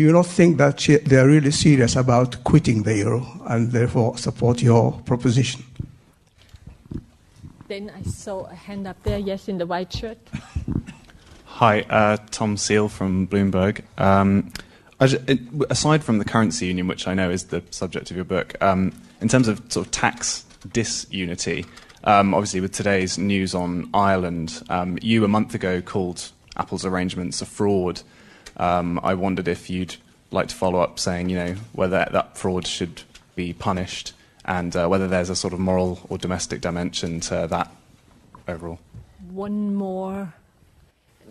[0.00, 4.16] do you not think that they are really serious about quitting the euro and therefore
[4.16, 5.62] support your proposition?
[7.68, 10.16] Then I saw a hand up there, yes, in the white shirt.
[11.44, 13.82] Hi, uh, Tom Seal from Bloomberg.
[13.98, 14.50] Um,
[15.68, 18.94] aside from the currency union, which I know is the subject of your book, um,
[19.20, 21.66] in terms of sort of tax disunity,
[22.04, 27.42] um, obviously with today's news on Ireland, um, you a month ago called Apple's arrangements
[27.42, 28.00] a fraud.
[28.60, 29.96] Um, I wondered if you'd
[30.30, 33.02] like to follow up saying, you know, whether that fraud should
[33.34, 34.12] be punished
[34.44, 37.72] and uh, whether there's a sort of moral or domestic dimension to that
[38.46, 38.78] overall.
[39.30, 40.34] One more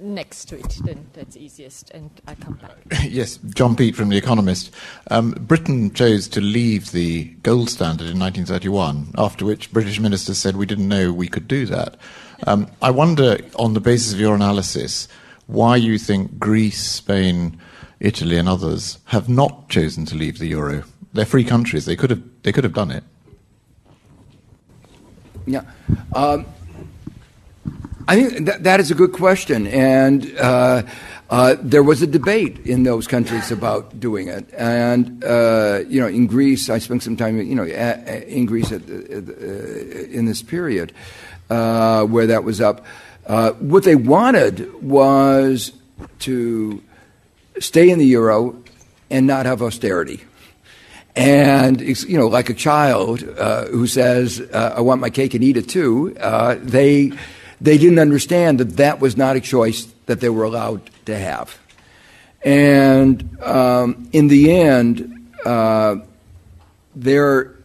[0.01, 3.03] next to it, then that's easiest, and I come back.
[3.03, 4.73] yes, John Peet from The Economist.
[5.11, 10.55] Um, Britain chose to leave the gold standard in 1931, after which British ministers said
[10.55, 11.95] we didn't know we could do that.
[12.47, 15.07] Um, I wonder, on the basis of your analysis,
[15.49, 17.59] why you think Greece, Spain,
[17.99, 20.83] Italy, and others have not chosen to leave the euro.
[21.13, 21.85] They're free countries.
[21.85, 22.21] They could have.
[22.43, 23.03] They could have done it.
[25.47, 25.63] Yeah.
[26.13, 26.45] Um,
[28.07, 30.83] I think that, that is a good question, and uh,
[31.31, 34.47] uh, there was a debate in those countries about doing it.
[34.55, 38.87] And uh, you know, in Greece, I spent some time, you know, in Greece at,
[38.87, 40.93] in this period
[41.49, 42.85] uh, where that was up.
[43.29, 45.71] Uh, what they wanted was
[46.17, 46.81] to
[47.59, 48.59] stay in the euro
[49.11, 50.21] and not have austerity.
[51.15, 55.43] And you know, like a child uh, who says, uh, "I want my cake and
[55.43, 57.11] eat it too," uh, they
[57.61, 61.55] they didn't understand that that was not a choice that they were allowed to have.
[62.41, 65.97] And um, in the end, uh,
[66.95, 67.55] there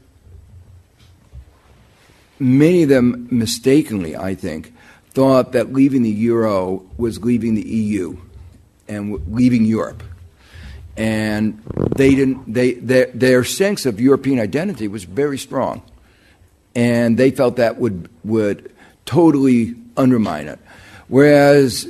[2.39, 4.74] many of them mistakenly, I think,
[5.15, 8.17] thought that leaving the euro was leaving the EU
[8.89, 10.03] and leaving Europe.
[10.97, 11.62] And
[11.97, 15.83] they didn't, they, their, their sense of European identity was very strong.
[16.75, 18.73] And they felt that would, would
[19.07, 20.59] totally undermine it.
[21.09, 21.89] Whereas,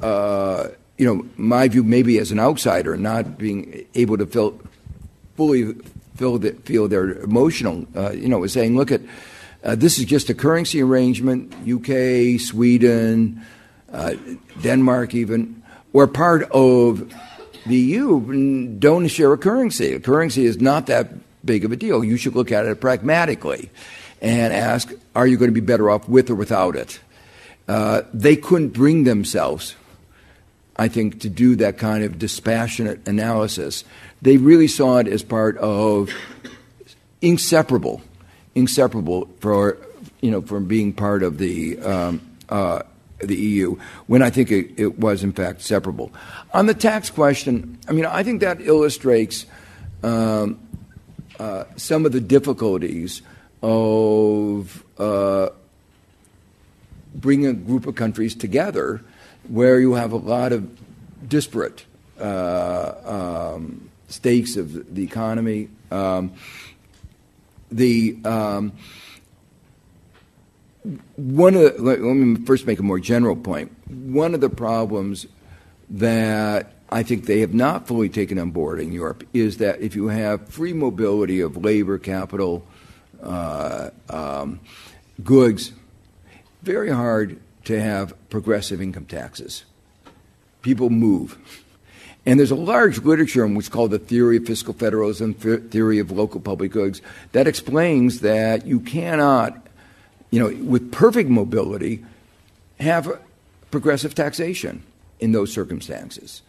[0.00, 4.58] uh, you know, my view, maybe as an outsider, not being able to feel,
[5.36, 5.74] fully
[6.16, 9.00] feel, the, feel their emotional, uh, you know, was saying, look at,
[9.66, 11.52] uh, this is just a currency arrangement.
[11.68, 13.44] UK, Sweden,
[13.92, 14.14] uh,
[14.62, 15.60] Denmark, even,
[15.92, 17.12] were part of
[17.66, 19.92] the EU, don't share a currency.
[19.92, 21.08] A currency is not that
[21.44, 22.04] big of a deal.
[22.04, 23.70] You should look at it pragmatically
[24.22, 27.00] and ask, are you going to be better off with or without it?
[27.66, 29.74] Uh, they couldn't bring themselves,
[30.76, 33.82] I think, to do that kind of dispassionate analysis.
[34.22, 36.10] They really saw it as part of
[37.20, 38.00] inseparable
[38.56, 39.78] inseparable for
[40.20, 42.82] you know from being part of the um, uh,
[43.18, 43.76] the EU
[44.08, 46.12] when I think it, it, was in fact separable.
[46.52, 49.46] On the tax question, I mean I think that illustrates
[50.02, 50.58] um,
[51.38, 53.22] uh, some of the difficulties
[53.62, 55.50] of uh,
[57.14, 59.02] bringing a group of countries together
[59.48, 60.68] where you have a lot of
[61.28, 61.84] disparate
[62.20, 65.68] uh, um, stakes of the economy.
[65.90, 66.32] Um,
[67.76, 68.72] the um,
[71.16, 73.72] one of the, let, let me first make a more general point.
[73.88, 75.26] One of the problems
[75.90, 79.96] that I think they have not fully taken on board in Europe is that if
[79.96, 82.66] you have free mobility of labor, capital,
[83.22, 84.60] uh, um,
[85.22, 85.72] goods,
[86.62, 89.64] very hard to have progressive income taxes.
[90.62, 91.38] People move.
[92.26, 96.10] And there's a large literature in what's called the theory of fiscal federalism, theory of
[96.10, 97.00] local public goods,
[97.32, 99.56] that explains that you cannot,
[100.32, 102.04] you know, with perfect mobility,
[102.80, 103.20] have
[103.70, 104.82] progressive taxation
[105.20, 106.42] in those circumstances.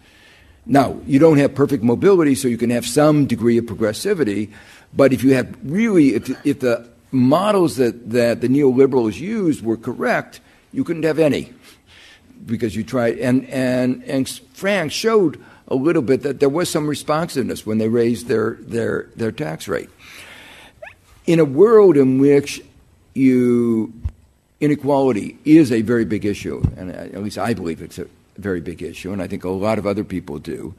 [0.65, 4.51] Now, you don't have perfect mobility, so you can have some degree of progressivity,
[4.93, 9.77] but if you have really, if, if the models that, that the neoliberals used were
[9.77, 10.41] correct,
[10.73, 11.53] you couldn't have any
[12.45, 13.19] because you tried.
[13.19, 17.89] And, and, and Frank showed a little bit that there was some responsiveness when they
[17.89, 19.89] raised their, their, their tax rate.
[21.25, 22.61] In a world in which
[23.13, 23.93] you
[24.59, 28.07] inequality is a very big issue, and uh, at least I believe it's a
[28.37, 30.73] very big issue, and I think a lot of other people do.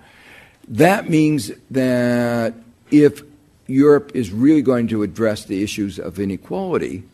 [0.68, 2.54] That means that
[2.90, 3.22] if
[3.66, 7.04] Europe is really going to address the issues of inequality,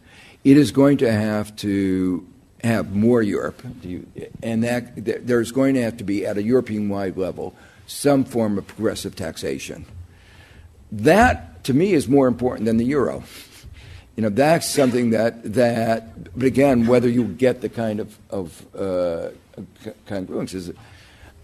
[0.45, 2.27] it is going to have to
[2.65, 3.63] have more Europe,
[4.43, 7.55] and that there's going to have to be at a European-wide level
[7.87, 9.85] some form of progressive taxation.
[10.91, 13.23] That, to me, is more important than the euro.
[14.17, 16.33] You know, that's something that that.
[16.37, 19.31] But again, whether you get the kind of of uh,
[20.07, 20.73] congruence is,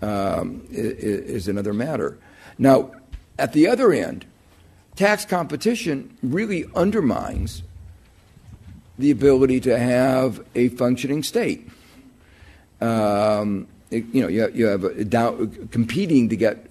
[0.01, 2.17] um, is is another matter.
[2.59, 2.93] Now,
[3.39, 4.25] at the other end,
[4.95, 7.63] tax competition really undermines
[9.01, 11.69] the ability to have a functioning state.
[12.81, 16.71] Um, it, you know, you have, you have competing to get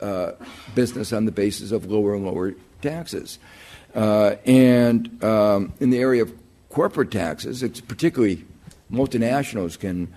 [0.00, 0.32] uh,
[0.74, 3.38] business on the basis of lower and lower taxes.
[3.94, 6.32] Uh, and um, in the area of
[6.70, 8.44] corporate taxes, it's particularly
[8.90, 10.12] multinationals can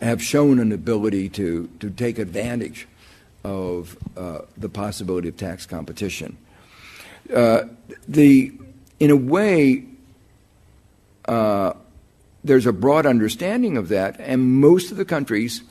[0.00, 2.88] have shown an ability to, to take advantage
[3.44, 6.36] of uh, the possibility of tax competition.
[7.34, 7.64] Uh,
[8.06, 8.52] the,
[9.00, 9.84] in a way,
[11.28, 11.74] uh,
[12.42, 15.62] there's a broad understanding of that, and most of the countries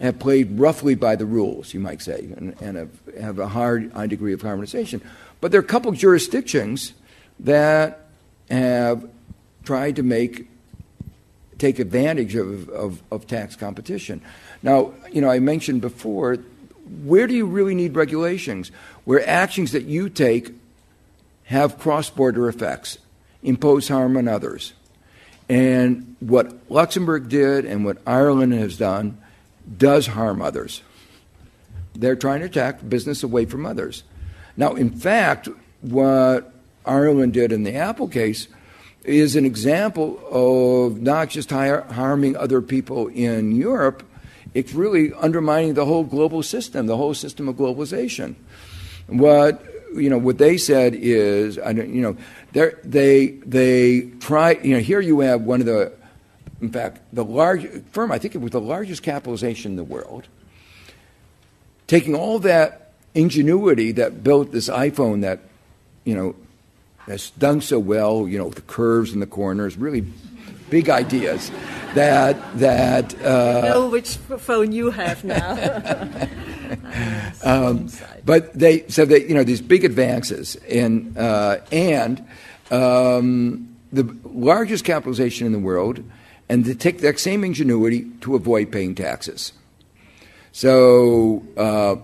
[0.00, 3.92] have played roughly by the rules, you might say, and, and have, have, a hard,
[3.92, 5.00] high degree of harmonization.
[5.40, 6.94] But there are a couple of jurisdictions
[7.40, 8.06] that
[8.50, 9.08] have
[9.64, 10.48] tried to make
[11.58, 14.22] take advantage of, of, of tax competition.
[14.62, 16.36] Now, you know, I mentioned before,
[17.04, 18.72] where do you really need regulations?
[19.04, 20.54] Where actions that you take
[21.44, 22.96] have cross-border effects,
[23.42, 24.72] impose harm on others.
[25.50, 29.18] And what Luxembourg did and what Ireland has done
[29.76, 30.80] does harm others.
[31.92, 34.04] They're trying to attack business away from others.
[34.56, 35.48] Now, in fact,
[35.80, 36.54] what
[36.86, 38.46] Ireland did in the Apple case
[39.02, 44.04] is an example of not just harming other people in Europe,
[44.54, 48.36] it's really undermining the whole global system, the whole system of globalization.
[49.08, 52.16] What you know, what they said is, I don't, you know,
[52.52, 54.52] they they try.
[54.52, 55.92] You know, here you have one of the,
[56.60, 58.12] in fact, the large firm.
[58.12, 60.28] I think it was the largest capitalization in the world.
[61.90, 65.40] taking all that ingenuity that built this iPhone that,
[66.04, 66.36] you know,
[67.00, 70.06] has done so well, you know, the curves and the corners, really
[70.70, 71.50] big ideas
[71.94, 76.28] that that uh, know which phone you have now.
[77.44, 77.88] um,
[78.24, 82.24] but they so they you know these big advances in uh, and
[82.70, 86.02] um, the largest capitalization in the world,
[86.48, 89.52] and to take that same ingenuity to avoid paying taxes.
[90.52, 91.96] So uh,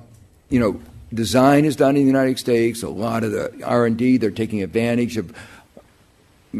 [0.50, 0.80] you know
[1.14, 2.82] design is done in the United States.
[2.82, 5.32] A lot of the R and D they're taking advantage of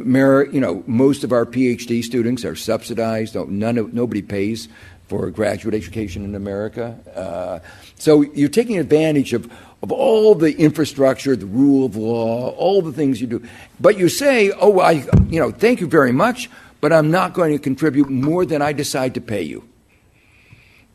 [0.05, 3.35] you know, most of our PhD students are subsidized.
[3.35, 4.69] None of, nobody pays
[5.09, 6.99] for graduate education in America.
[7.15, 9.51] Uh, so you're taking advantage of,
[9.83, 13.47] of all the infrastructure, the rule of law, all the things you do.
[13.81, 17.53] But you say, oh, I, you know, thank you very much, but I'm not going
[17.53, 19.67] to contribute more than I decide to pay you.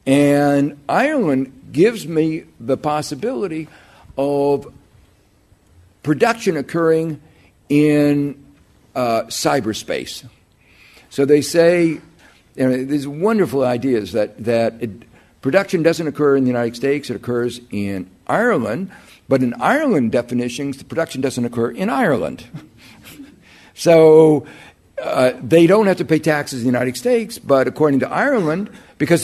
[0.06, 3.68] And Ireland gives me the possibility
[4.18, 4.72] of
[6.04, 7.22] production occurring
[7.70, 8.43] in
[8.96, 10.28] uh, cyberspace.
[11.10, 12.00] So they say,
[12.56, 14.89] you know, these wonderful ideas that, that it,
[15.42, 18.92] production doesn't occur in the United States, it occurs in Ireland,
[19.28, 22.46] but in Ireland definitions, the production doesn't occur in Ireland.
[23.74, 24.46] so
[25.02, 28.70] uh, they don't have to pay taxes in the United States, but according to Ireland,
[28.98, 29.24] because,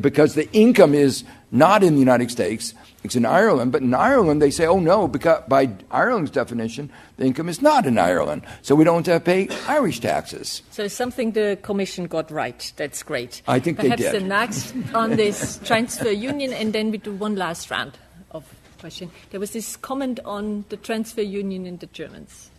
[0.00, 2.74] because the income is not in the United States,
[3.04, 7.26] it's in Ireland, but in Ireland they say, oh no, because by Ireland's definition, the
[7.26, 10.62] income is not in Ireland, so we don't have to pay Irish taxes.
[10.70, 12.72] So something the Commission got right.
[12.76, 13.42] That's great.
[13.46, 14.22] I think Perhaps they did.
[14.22, 17.98] the next on this transfer union, and then we do one last round
[18.30, 18.44] of
[18.78, 19.10] question.
[19.30, 22.50] There was this comment on the transfer union in the Germans.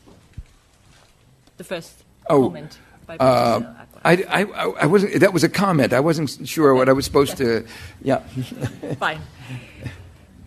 [1.58, 2.78] The first oh, comment.
[3.08, 3.62] Uh,
[4.04, 5.20] I, I, I wasn't.
[5.20, 5.94] That was a comment.
[5.94, 7.66] I wasn't sure what I was supposed to.
[8.04, 8.20] Yeah.
[9.00, 9.22] Fine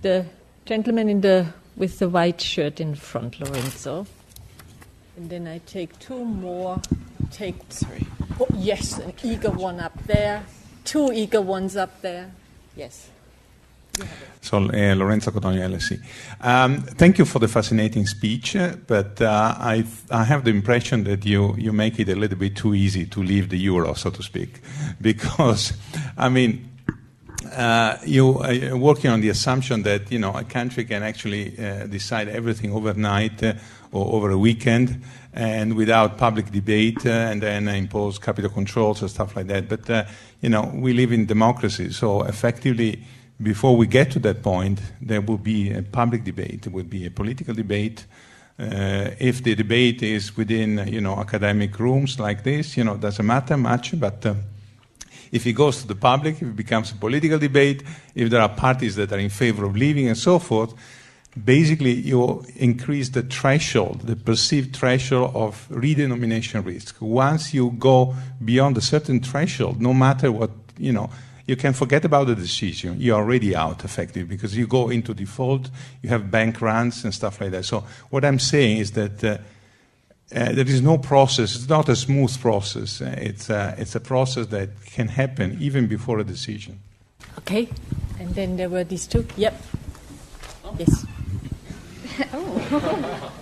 [0.02, 0.26] the
[0.64, 1.46] gentleman in the
[1.76, 4.06] with the white shirt in front, Lorenzo.
[5.16, 6.80] And then I take two more.
[7.30, 8.06] Take three.
[8.40, 10.44] Oh, yes, an eager one up there.
[10.84, 12.30] Two eager ones up there.
[12.76, 13.10] Yes.
[14.40, 16.00] So, uh, Lorenzo Cotogno, LSE.
[16.40, 21.04] Um, thank you for the fascinating speech, uh, but uh, I, I have the impression
[21.04, 24.10] that you, you make it a little bit too easy to leave the euro, so
[24.10, 24.60] to speak.
[25.00, 25.72] Because,
[26.16, 26.77] I mean,
[28.04, 32.28] you are working on the assumption that you know a country can actually uh, decide
[32.28, 33.54] everything overnight uh,
[33.92, 39.10] or over a weekend and without public debate uh, and then impose capital controls and
[39.10, 39.68] stuff like that.
[39.68, 40.04] But uh,
[40.40, 43.04] you know we live in democracy, so effectively.
[43.40, 46.62] Before we get to that point, there will be a public debate.
[46.62, 48.04] There will be a political debate.
[48.58, 53.24] Uh, if the debate is within, you know, academic rooms like this, you know, doesn't
[53.24, 53.96] matter much.
[54.00, 54.26] But
[55.32, 57.82] if it goes to the public, if it becomes a political debate,
[58.14, 60.74] if there are parties that are in favor of leaving and so forth,
[61.44, 66.96] basically you increase the threshold, the perceived threshold of redenomination risk.
[67.00, 68.14] Once you go
[68.44, 71.10] beyond a certain threshold, no matter what, you know,
[71.46, 72.96] you can forget about the decision.
[73.00, 75.70] You're already out effectively because you go into default,
[76.02, 77.64] you have bank runs and stuff like that.
[77.64, 79.38] So what I'm saying is that uh,
[80.34, 81.54] uh, there is no process.
[81.56, 83.00] It's not a smooth process.
[83.00, 86.80] Uh, it's, uh, it's a process that can happen even before a decision.
[87.38, 87.68] Okay.
[88.20, 89.26] And then there were these two.
[89.36, 89.62] Yep.
[90.78, 91.06] Yes.
[92.34, 93.32] oh.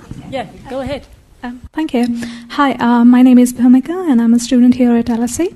[0.30, 1.06] yeah, go ahead.
[1.42, 2.06] Um, thank you.
[2.50, 5.54] Hi, uh, my name is Bhumika, and I'm a student here at LSE.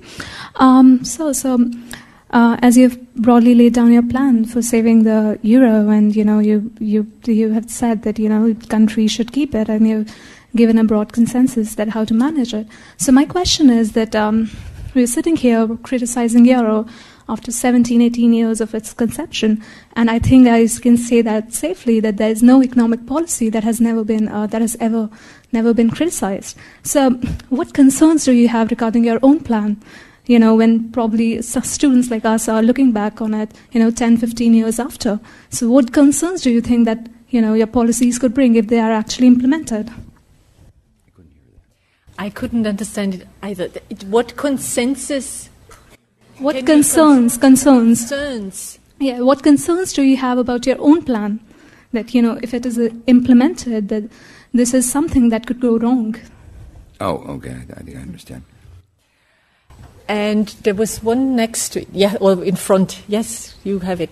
[0.57, 1.59] Um, so, so
[2.31, 6.41] uh, as you've broadly laid down your plan for saving the euro, and you know,
[6.41, 10.05] you you you have said that you know countries should keep it, and you
[10.59, 12.67] given a broad consensus that how to manage it.
[12.97, 14.51] So my question is that um,
[14.95, 16.87] we're sitting here criticizing euro
[17.29, 19.63] after 17, 18 years of its conception,
[19.95, 23.65] and I think I can say that safely that there is no economic policy that
[23.65, 25.11] has never been uh, that has ever
[25.53, 26.57] never been criticized.
[26.83, 27.11] So,
[27.51, 29.77] what concerns do you have regarding your own plan?
[30.27, 34.19] You know, when probably students like us are looking back on it, you know, 10,
[34.19, 35.21] 15 years after.
[35.51, 38.81] So, what concerns do you think that you know your policies could bring if they
[38.81, 39.91] are actually implemented?
[42.19, 43.71] I couldn't understand it either.
[43.89, 45.49] It, what consensus?
[46.39, 47.39] What concerns?
[47.39, 48.01] Concerns.
[48.01, 48.79] Concerns.
[48.99, 49.21] Yeah.
[49.21, 51.41] What concerns do you have about your own plan?
[51.93, 54.11] That you know, if it is uh, implemented, that
[54.53, 56.17] this is something that could go wrong.
[57.01, 57.57] Oh, okay.
[57.77, 58.43] I think I understand.
[60.09, 61.89] And there was one next to it.
[61.93, 63.03] Yeah, or in front.
[63.07, 64.11] Yes, you have it.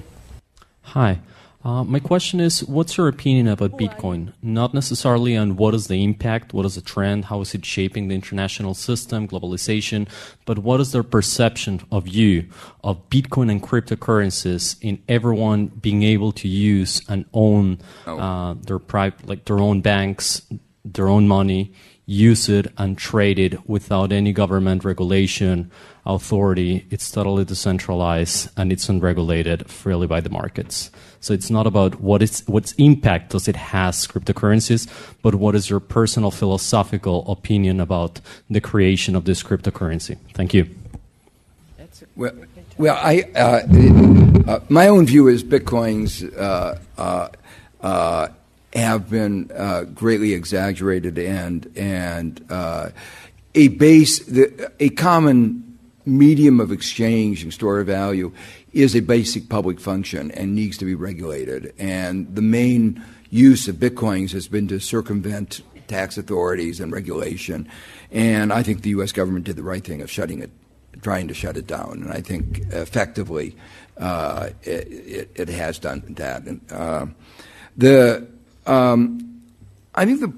[0.82, 1.18] Hi.
[1.66, 4.32] Uh, my question is, what's your opinion about Bitcoin?
[4.40, 8.06] Not necessarily on what is the impact, what is the trend, how is it shaping
[8.06, 10.08] the international system, globalization,
[10.44, 12.48] but what is their perception of you,
[12.84, 18.16] of Bitcoin and cryptocurrencies in everyone being able to use and own Oh.
[18.16, 20.42] uh, their private, like their own banks,
[20.84, 21.72] their own money,
[22.06, 25.70] use it and trade it without any government regulation,
[26.06, 26.86] authority.
[26.90, 30.90] It's totally decentralized and it's unregulated freely by the markets.
[31.20, 34.86] So it's not about what is what impact does it has cryptocurrencies,
[35.22, 40.16] but what is your personal philosophical opinion about the creation of this cryptocurrency?
[40.34, 40.68] Thank you.
[42.14, 42.32] Well,
[42.78, 47.28] well, I uh, uh, my own view is Bitcoins uh, uh,
[47.80, 48.28] uh,
[48.76, 52.90] have been uh, greatly exaggerated, and and uh,
[53.54, 58.32] a base, the, a common medium of exchange and store of value
[58.72, 61.74] is a basic public function and needs to be regulated.
[61.78, 67.68] And the main use of bitcoins has been to circumvent tax authorities and regulation.
[68.12, 69.10] And I think the U.S.
[69.10, 70.50] government did the right thing of shutting it
[71.02, 72.02] trying to shut it down.
[72.02, 73.56] And I think effectively
[73.98, 76.42] uh, it, it, it, has done that.
[76.44, 77.06] And, uh,
[77.76, 78.26] the
[78.66, 79.42] um,
[79.94, 80.32] I think the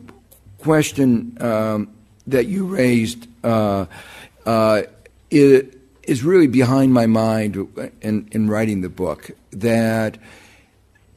[0.59, 1.91] question um,
[2.27, 3.87] that you raised uh,
[5.31, 7.57] is, is, really behind my mind
[8.01, 9.31] in, in writing the book.
[9.53, 10.19] That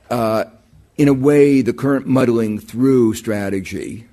[0.10, 0.46] uh,
[0.98, 4.06] in a way, the current muddling through strategy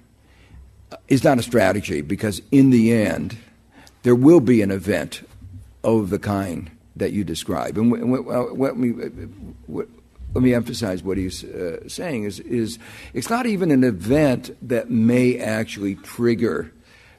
[1.09, 3.37] is not a strategy because in the end
[4.03, 5.27] there will be an event
[5.85, 7.77] of the kind that you describe.
[7.77, 7.91] And
[8.59, 8.95] let me,
[10.34, 12.78] let me emphasize what he's uh, saying is, is
[13.14, 16.72] it's not even an event that may actually trigger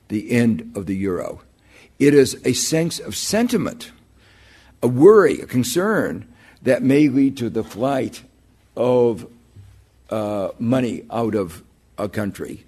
[0.09, 1.41] the end of the euro.
[1.97, 3.91] It is a sense of sentiment,
[4.81, 6.27] a worry, a concern
[6.61, 8.23] that may lead to the flight
[8.75, 9.27] of
[10.09, 11.63] uh, money out of
[11.97, 12.65] a country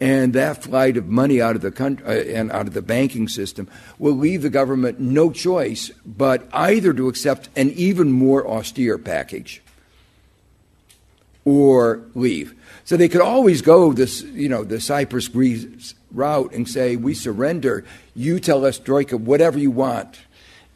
[0.00, 3.28] and that flight of money out of the country uh, and out of the banking
[3.28, 3.68] system
[3.98, 9.62] will leave the government no choice but either to accept an even more austere package
[11.50, 12.54] or leave.
[12.84, 17.14] So they could always go this, you know, the Cyprus Greece route and say, "We
[17.14, 17.84] surrender.
[18.14, 20.18] You tell us, Troika, whatever you want."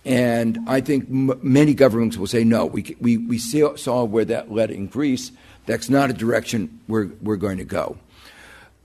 [0.04, 4.52] And I think m- many governments will say, "No, we we we saw where that
[4.52, 5.32] led in Greece.
[5.66, 7.96] That's not a direction we're we're going to go."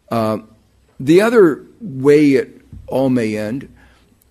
[0.09, 0.39] Uh,
[0.99, 3.73] the other way it all may end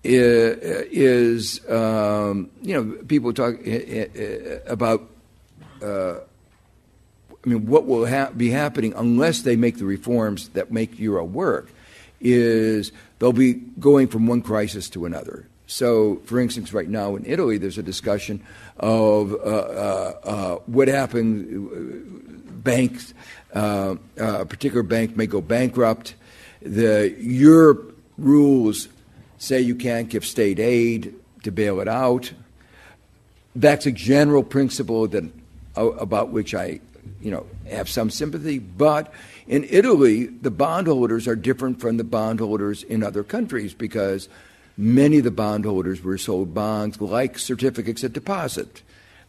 [0.03, 0.57] is,
[0.91, 3.55] is um, you know, people talk
[4.67, 5.09] about,
[5.81, 6.15] uh,
[7.45, 11.23] I mean, what will ha- be happening unless they make the reforms that make Euro
[11.23, 11.69] work
[12.19, 15.47] is they'll be going from one crisis to another.
[15.67, 18.43] So, for instance, right now in Italy, there's a discussion
[18.77, 22.63] of uh, uh, uh, what happened.
[22.63, 23.13] Banks,
[23.53, 26.15] uh, a particular bank may go bankrupt.
[26.61, 28.89] The Europe rules
[29.37, 31.13] say you can't give state aid
[31.43, 32.33] to bail it out.
[33.55, 35.23] That's a general principle that
[35.75, 36.81] about which I,
[37.21, 38.59] you know, have some sympathy.
[38.59, 39.13] But
[39.47, 44.29] in Italy, the bondholders are different from the bondholders in other countries because
[44.77, 48.81] many of the bondholders were sold bonds like certificates of deposit.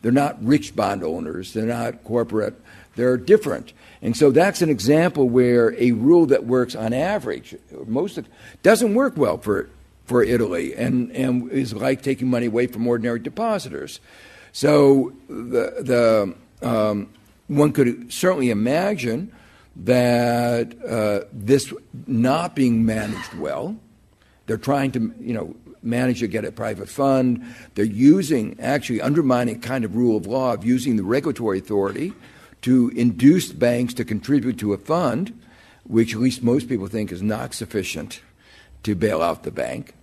[0.02, 1.52] They're not rich bond owners.
[1.52, 2.54] They're not corporate.
[2.96, 3.72] They're different.
[4.02, 7.54] And so that's an example where a rule that works on average,
[7.86, 8.26] most of,
[8.62, 9.68] doesn't work well for,
[10.06, 14.00] for Italy and, and is like taking money away from ordinary depositors.
[14.52, 17.08] So the, the, um,
[17.50, 19.32] one could certainly imagine
[19.74, 21.74] that uh, this
[22.06, 23.76] not being managed well,
[24.46, 27.44] they're trying to, you know, manage to get a private fund.
[27.74, 32.12] They're using, actually undermining kind of rule of law of using the regulatory authority
[32.62, 35.36] to induce banks to contribute to a fund,
[35.84, 38.20] which at least most people think is not sufficient
[38.84, 39.94] to bail out the bank.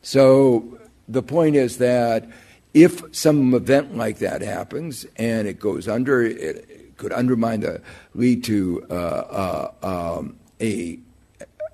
[0.00, 0.78] So
[1.08, 2.26] the point is that
[2.72, 7.80] if some event like that happens and it goes under, it could undermine the
[8.14, 10.98] lead to uh, uh, um, a,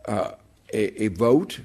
[0.07, 0.33] uh,
[0.73, 1.61] a, a vote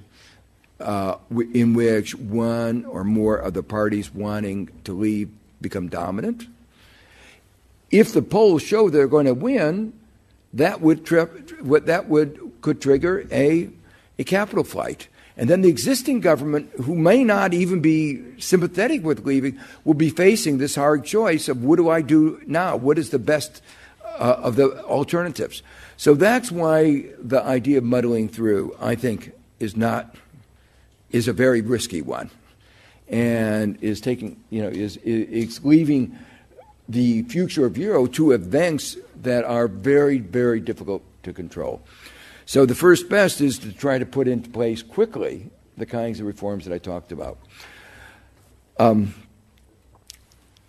[0.80, 1.16] uh,
[1.54, 5.30] in which one or more of the parties wanting to leave
[5.62, 6.48] become dominant.
[7.90, 9.94] If the polls show they're going to win,
[10.54, 11.50] that would trip,
[11.86, 13.70] that would could trigger a
[14.20, 15.08] a capital flight.
[15.38, 20.10] And then the existing government, who may not even be sympathetic with leaving, will be
[20.10, 22.76] facing this hard choice of what do I do now?
[22.76, 23.62] What is the best
[24.04, 25.62] uh, of the alternatives?
[25.96, 30.16] So that's why the idea of muddling through, I think, is not
[31.12, 32.30] is a very risky one,
[33.08, 36.18] and is taking you know is is leaving
[36.90, 41.82] the future of euro to events that are very, very difficult to control.
[42.48, 46.26] So the first best is to try to put into place quickly the kinds of
[46.26, 47.38] reforms that I talked about.
[48.80, 49.14] Um,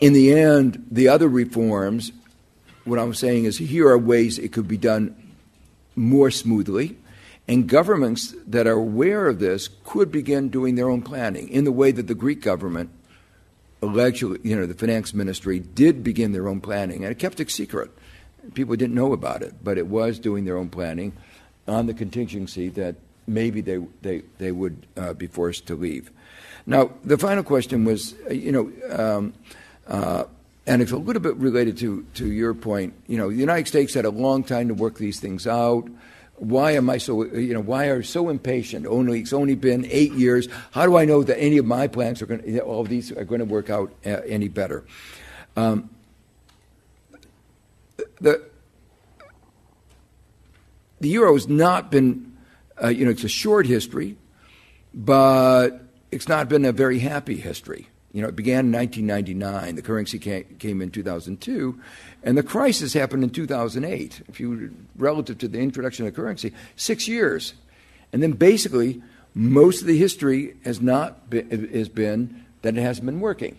[0.00, 2.10] in the end, the other reforms,
[2.84, 5.14] what I'm saying is here are ways it could be done
[5.94, 6.96] more smoothly.
[7.46, 11.72] And governments that are aware of this could begin doing their own planning in the
[11.72, 12.90] way that the Greek government,
[13.80, 17.52] allegedly, you know, the finance ministry did begin their own planning, and it kept it
[17.52, 17.92] secret.
[18.54, 21.12] People didn't know about it, but it was doing their own planning
[21.68, 22.96] on the contingency that
[23.26, 26.10] maybe they, they, they would uh, be forced to leave.
[26.66, 29.34] Now, the final question was, uh, you know, um,
[29.86, 30.24] uh,
[30.66, 32.92] and it's a little bit related to, to your point.
[33.06, 35.88] You know, the United States had a long time to work these things out.
[36.36, 38.86] Why am I so, you know, why are so impatient?
[38.86, 40.46] Only it's only been eight years.
[40.70, 43.10] How do I know that any of my plans are going to, all of these
[43.12, 44.84] are going to work out uh, any better?
[45.56, 45.90] Um,
[48.20, 48.47] the
[51.00, 52.36] the euro has not been,
[52.82, 54.16] uh, you know, it's a short history,
[54.94, 55.80] but
[56.10, 57.88] it's not been a very happy history.
[58.12, 59.76] You know, it began in 1999.
[59.76, 61.80] The currency came in 2002,
[62.22, 64.22] and the crisis happened in 2008.
[64.28, 67.54] If you relative to the introduction of currency, six years,
[68.12, 69.02] and then basically
[69.34, 73.58] most of the history has not been, has been that it hasn't been working.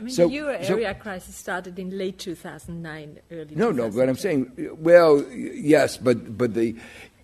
[0.00, 3.54] I mean, so, the euro area so, crisis started in late 2009, early.
[3.54, 3.90] No, no.
[3.90, 6.74] But I'm saying, well, yes, but but the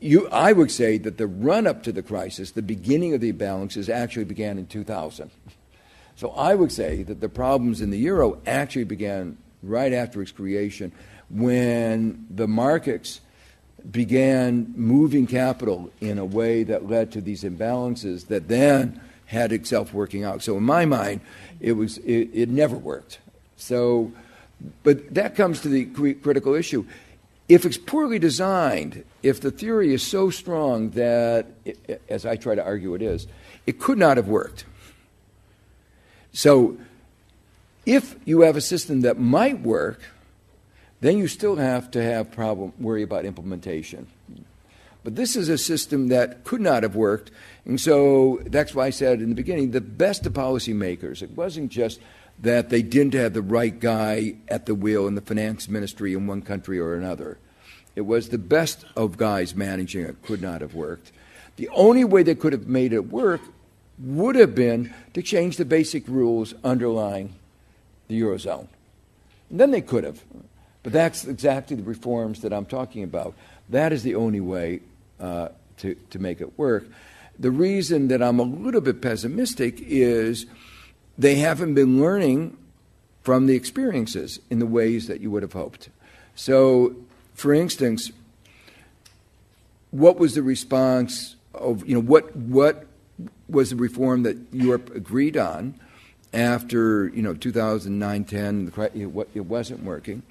[0.00, 3.32] you, I would say that the run up to the crisis, the beginning of the
[3.32, 5.30] imbalances, actually began in 2000.
[6.16, 10.32] So I would say that the problems in the euro actually began right after its
[10.32, 10.92] creation
[11.30, 13.20] when the markets
[13.90, 19.92] began moving capital in a way that led to these imbalances that then had itself
[19.92, 20.42] working out.
[20.42, 21.20] So in my mind,
[21.60, 23.18] it was it, it never worked.
[23.56, 24.12] So,
[24.82, 25.84] but that comes to the
[26.14, 26.86] critical issue.
[27.48, 32.56] If it's poorly designed, if the theory is so strong that, it, as I try
[32.56, 33.26] to argue it is,
[33.66, 34.64] it could not have worked.
[36.32, 36.76] So,
[37.84, 40.00] if you have a system that might work,
[41.00, 44.08] then you still have to have problem worry about implementation.
[45.04, 47.30] But this is a system that could not have worked,
[47.66, 51.22] and so that's why I said in the beginning the best of policymakers.
[51.22, 52.00] It wasn't just
[52.40, 56.26] that they didn't have the right guy at the wheel in the finance ministry in
[56.26, 57.38] one country or another.
[57.96, 61.12] It was the best of guys managing it could not have worked.
[61.56, 63.40] The only way they could have made it work
[63.98, 67.34] would have been to change the basic rules underlying
[68.08, 68.68] the Eurozone.
[69.50, 70.22] And then they could have.
[70.82, 73.34] But that's exactly the reforms that I'm talking about.
[73.70, 74.80] That is the only way
[75.18, 75.48] uh,
[75.78, 76.86] to, to make it work.
[77.38, 80.46] The reason that I'm a little bit pessimistic is
[81.18, 82.56] they haven't been learning
[83.22, 85.88] from the experiences in the ways that you would have hoped.
[86.34, 86.94] So,
[87.34, 88.12] for instance,
[89.90, 92.86] what was the response of, you know, what, what
[93.48, 95.74] was the reform that Europe agreed on
[96.32, 100.22] after you know 2009 10 it wasn't working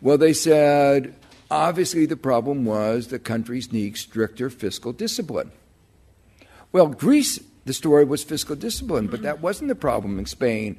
[0.00, 1.14] well they said
[1.50, 5.52] obviously the problem was the countries need stricter fiscal discipline
[6.74, 10.78] well greece the story was fiscal discipline but that wasn't the problem in spain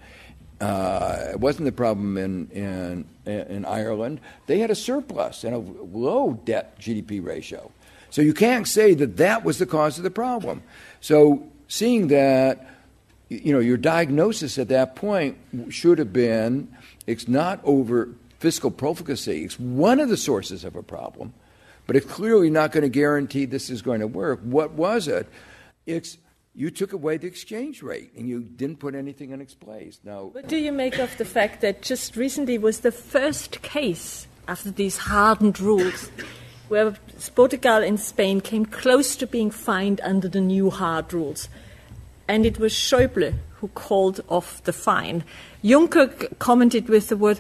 [0.62, 4.22] uh, it wasn't the problem in, in, in Ireland.
[4.48, 7.72] They had a surplus and a low debt GDP ratio.
[8.10, 10.64] So you can't say that that was the cause of the problem.
[11.02, 12.68] So seeing that,
[13.28, 15.38] you know, your diagnosis at that point
[15.70, 16.70] should have been
[17.06, 18.10] it's not over
[18.40, 19.44] fiscal profligacy.
[19.44, 21.34] It's one of the sources of a problem,
[21.88, 24.40] but it's clearly not going to guarantee this is going to work.
[24.42, 25.28] What was it?
[25.86, 26.18] It's
[26.54, 30.00] you took away the exchange rate and you didn't put anything in its place.
[30.04, 34.28] Now, what do you make of the fact that just recently was the first case
[34.48, 36.10] after these hardened rules
[36.68, 36.96] where
[37.36, 41.50] Portugal and Spain came close to being fined under the new hard rules.
[42.28, 45.24] And it was Schäuble who called off the fine.
[45.64, 47.40] Juncker commented with the word,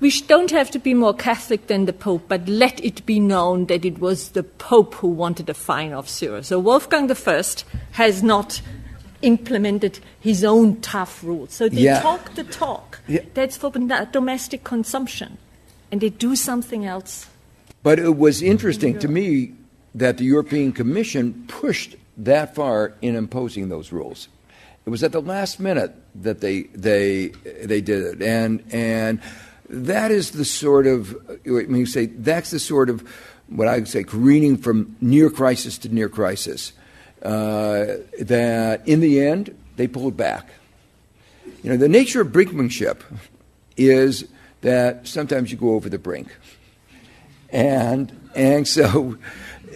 [0.00, 3.66] we don't have to be more Catholic than the Pope, but let it be known
[3.66, 6.42] that it was the Pope who wanted a fine of zero.
[6.42, 7.42] So Wolfgang I
[7.92, 8.60] has not
[9.22, 11.52] implemented his own tough rules.
[11.52, 12.00] So they yeah.
[12.00, 13.00] talk the talk.
[13.08, 13.22] Yeah.
[13.34, 15.38] That's for domestic consumption.
[15.90, 17.26] And they do something else
[17.86, 19.52] but it was interesting to me
[19.94, 24.26] that the European Commission pushed that far in imposing those rules.
[24.84, 27.28] It was at the last minute that they they
[27.62, 29.20] they did it, and and
[29.68, 33.08] that is the sort of when you say that's the sort of
[33.48, 36.72] what I would say careening from near crisis to near crisis.
[37.22, 40.50] Uh, that in the end they pulled back.
[41.62, 43.00] You know, the nature of brinkmanship
[43.76, 44.28] is
[44.60, 46.28] that sometimes you go over the brink.
[47.50, 49.16] And, and so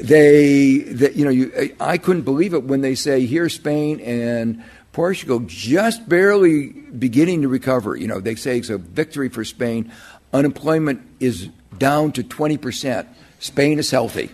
[0.00, 4.62] they, that you know, you, I couldn't believe it when they say here's Spain and
[4.92, 7.96] Portugal just barely beginning to recover.
[7.96, 9.92] You know, they say it's a victory for Spain.
[10.32, 11.48] Unemployment is
[11.78, 13.08] down to 20 percent.
[13.38, 14.28] Spain is healthy,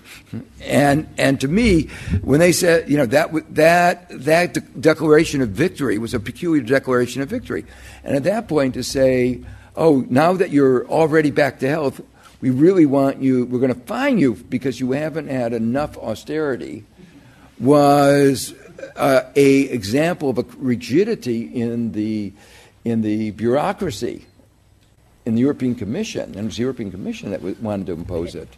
[0.62, 1.84] and and to me,
[2.22, 6.60] when they said, you know, that that that de- declaration of victory was a peculiar
[6.60, 7.64] declaration of victory,
[8.02, 9.40] and at that point to say,
[9.76, 12.00] oh, now that you're already back to health,
[12.40, 13.44] we really want you.
[13.44, 16.84] We're going to fine you because you haven't had enough austerity.
[17.60, 18.54] Was
[18.96, 22.32] uh, a example of a rigidity in the
[22.84, 24.26] in the bureaucracy
[25.24, 28.48] in the European Commission, and it was the European Commission that wanted to impose it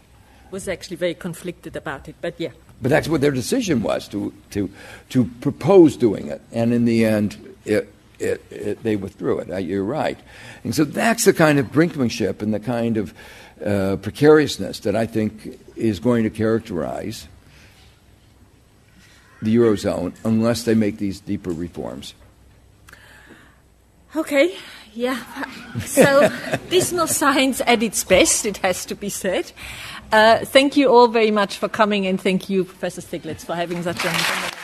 [0.51, 2.51] was actually very conflicted about it, but yeah.
[2.81, 4.71] But that's what their decision was to to
[5.11, 9.63] to propose doing it, and in the end, it, it, it, they withdrew it.
[9.63, 10.19] You're right,
[10.65, 13.15] and so that's the kind of brinkmanship and the kind of
[13.65, 17.27] uh, precariousness that I think is going to characterize
[19.43, 22.15] the eurozone unless they make these deeper reforms.
[24.17, 24.57] Okay,
[24.95, 25.23] yeah.
[25.81, 26.31] So,
[26.71, 29.53] dismal science at its best, it has to be said.
[30.11, 33.83] Uh, thank you all very much for coming, and thank you, Professor Stiglitz, for having
[33.83, 34.58] such a